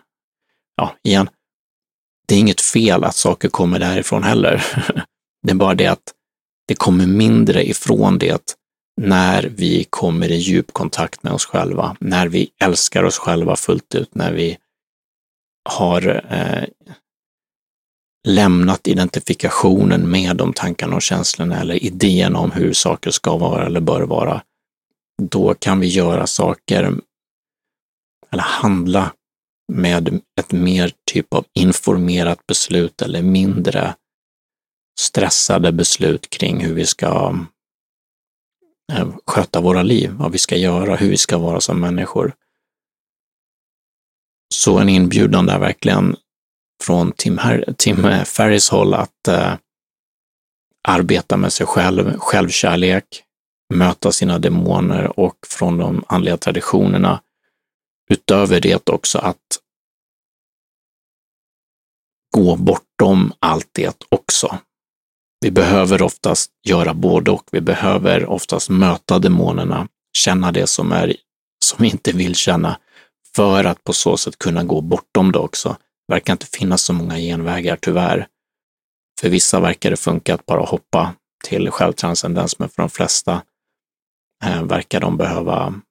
ja, 0.76 0.96
igen, 1.04 1.30
det 2.28 2.36
är 2.36 2.40
inget 2.40 2.62
fel 2.62 3.04
att 3.04 3.16
saker 3.16 3.50
kommer 3.50 3.80
därifrån 3.80 4.24
heller. 4.24 4.66
Det 5.44 5.52
är 5.52 5.56
bara 5.56 5.76
det 5.76 5.88
att 5.88 6.14
det 6.68 6.76
kommer 6.76 7.06
mindre 7.06 7.70
ifrån 7.70 8.18
det 8.18 8.56
när 9.02 9.44
vi 9.44 9.84
kommer 9.90 10.32
i 10.32 10.36
djup 10.36 10.74
kontakt 10.74 11.24
med 11.24 11.34
oss 11.34 11.46
själva, 11.46 11.98
när 12.00 12.28
vi 12.28 12.50
älskar 12.64 13.04
oss 13.04 13.18
själva 13.18 13.56
fullt 13.56 13.96
ut, 13.96 14.16
när 14.16 14.34
vi 14.34 14.58
har 15.70 16.24
eh, 16.30 16.94
lämnat 18.28 18.88
identifikationen 18.88 20.10
med 20.10 20.38
de 20.38 20.54
tankarna 20.54 20.96
och 20.96 21.02
känslorna 21.02 21.62
eller 21.62 21.84
idén 21.84 22.36
om 22.36 22.52
hur 22.52 22.74
saker 22.74 23.12
ska 23.12 23.38
vara 23.38 23.66
eller 23.66 23.80
bör 23.80 24.02
vara, 24.02 24.42
då 25.22 25.54
kan 25.54 25.80
vi 25.80 25.88
göra 25.88 26.28
saker 26.28 26.84
eller 28.32 28.44
handla 28.44 29.14
med 29.74 30.22
ett 30.40 30.52
mer 30.52 30.92
typ 31.12 31.34
av 31.34 31.46
informerat 31.54 32.48
beslut 32.48 33.02
eller 33.02 33.22
mindre 33.22 33.96
stressade 35.00 35.72
beslut 35.72 36.30
kring 36.30 36.66
hur 36.66 36.74
vi 36.74 36.86
ska 36.86 37.40
eh, 38.94 39.10
sköta 39.26 39.62
våra 39.62 39.84
liv, 39.84 40.12
vad 40.12 40.32
vi 40.32 40.38
ska 40.38 40.58
göra, 40.58 40.96
hur 40.96 41.10
vi 41.10 41.18
ska 41.18 41.38
vara 41.38 41.62
som 41.62 41.80
människor. 41.80 42.34
Så 44.54 44.80
en 44.80 44.90
inbjudan 44.90 45.46
där 45.46 45.60
verkligen 45.60 46.16
från 46.84 47.12
Tim, 47.12 47.38
Her 47.38 47.74
Tim 47.78 48.06
eh, 48.06 48.24
Ferris 48.24 48.70
håll 48.70 48.94
att 48.94 49.28
eh, 49.28 49.54
arbeta 50.88 51.38
med 51.38 51.54
sig 51.54 51.68
själv, 51.68 52.20
självkärlek, 52.20 53.24
möta 53.74 54.12
sina 54.12 54.40
demoner 54.40 55.20
och 55.20 55.38
från 55.48 55.78
de 55.78 56.04
andliga 56.08 56.38
traditionerna. 56.38 57.22
Utöver 58.10 58.60
det 58.60 58.90
också 58.90 59.20
att 59.20 59.60
gå 62.36 62.56
bortom 62.56 63.34
allt 63.40 63.70
det 63.72 64.04
också. 64.10 64.58
Vi 65.42 65.52
behöver 65.52 66.02
oftast 66.02 66.52
göra 66.68 66.94
både 66.94 67.32
och. 67.32 67.48
Vi 67.52 67.62
behöver 67.62 68.26
oftast 68.26 68.70
möta 68.70 69.20
demonerna, 69.20 69.88
känna 70.18 70.52
det 70.52 70.68
som 70.68 70.92
är 70.92 71.16
som 71.66 71.78
vi 71.82 71.90
inte 71.90 72.12
vill 72.12 72.36
känna 72.36 72.80
för 73.36 73.64
att 73.64 73.84
på 73.84 73.94
så 73.94 74.18
sätt 74.18 74.38
kunna 74.38 74.64
gå 74.64 74.82
bortom 74.82 75.32
det 75.32 75.40
också. 75.40 75.78
Verkar 76.08 76.34
inte 76.34 76.46
finnas 76.46 76.82
så 76.82 76.94
många 76.94 77.18
genvägar, 77.18 77.78
tyvärr. 77.82 78.28
För 79.20 79.30
vissa 79.30 79.60
verkar 79.60 79.90
det 79.90 79.98
funka 79.98 80.34
att 80.34 80.46
bara 80.46 80.62
hoppa 80.62 81.16
till 81.44 81.72
självtranscendens, 81.72 82.60
men 82.60 82.70
för 82.70 82.82
de 82.82 82.90
flesta 82.90 83.44
eh, 84.44 84.64
verkar 84.64 85.00
de 85.00 85.18
behöva 85.18 85.82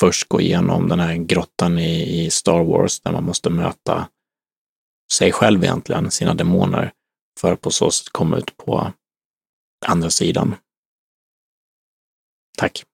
först 0.00 0.28
gå 0.28 0.40
igenom 0.40 0.88
den 0.88 1.00
här 1.00 1.14
grottan 1.14 1.78
i, 1.78 2.24
i 2.24 2.30
Star 2.30 2.64
Wars 2.64 3.00
där 3.00 3.12
man 3.12 3.24
måste 3.24 3.50
möta 3.50 4.08
sig 5.12 5.32
själv 5.32 5.64
egentligen, 5.64 6.10
sina 6.10 6.34
demoner, 6.34 6.92
för 7.40 7.52
att 7.52 7.60
på 7.60 7.70
så 7.70 7.90
sätt 7.90 8.08
komma 8.08 8.36
ut 8.36 8.56
på 8.56 8.92
andra 9.86 10.10
sidan. 10.10 10.54
Tack! 12.58 12.84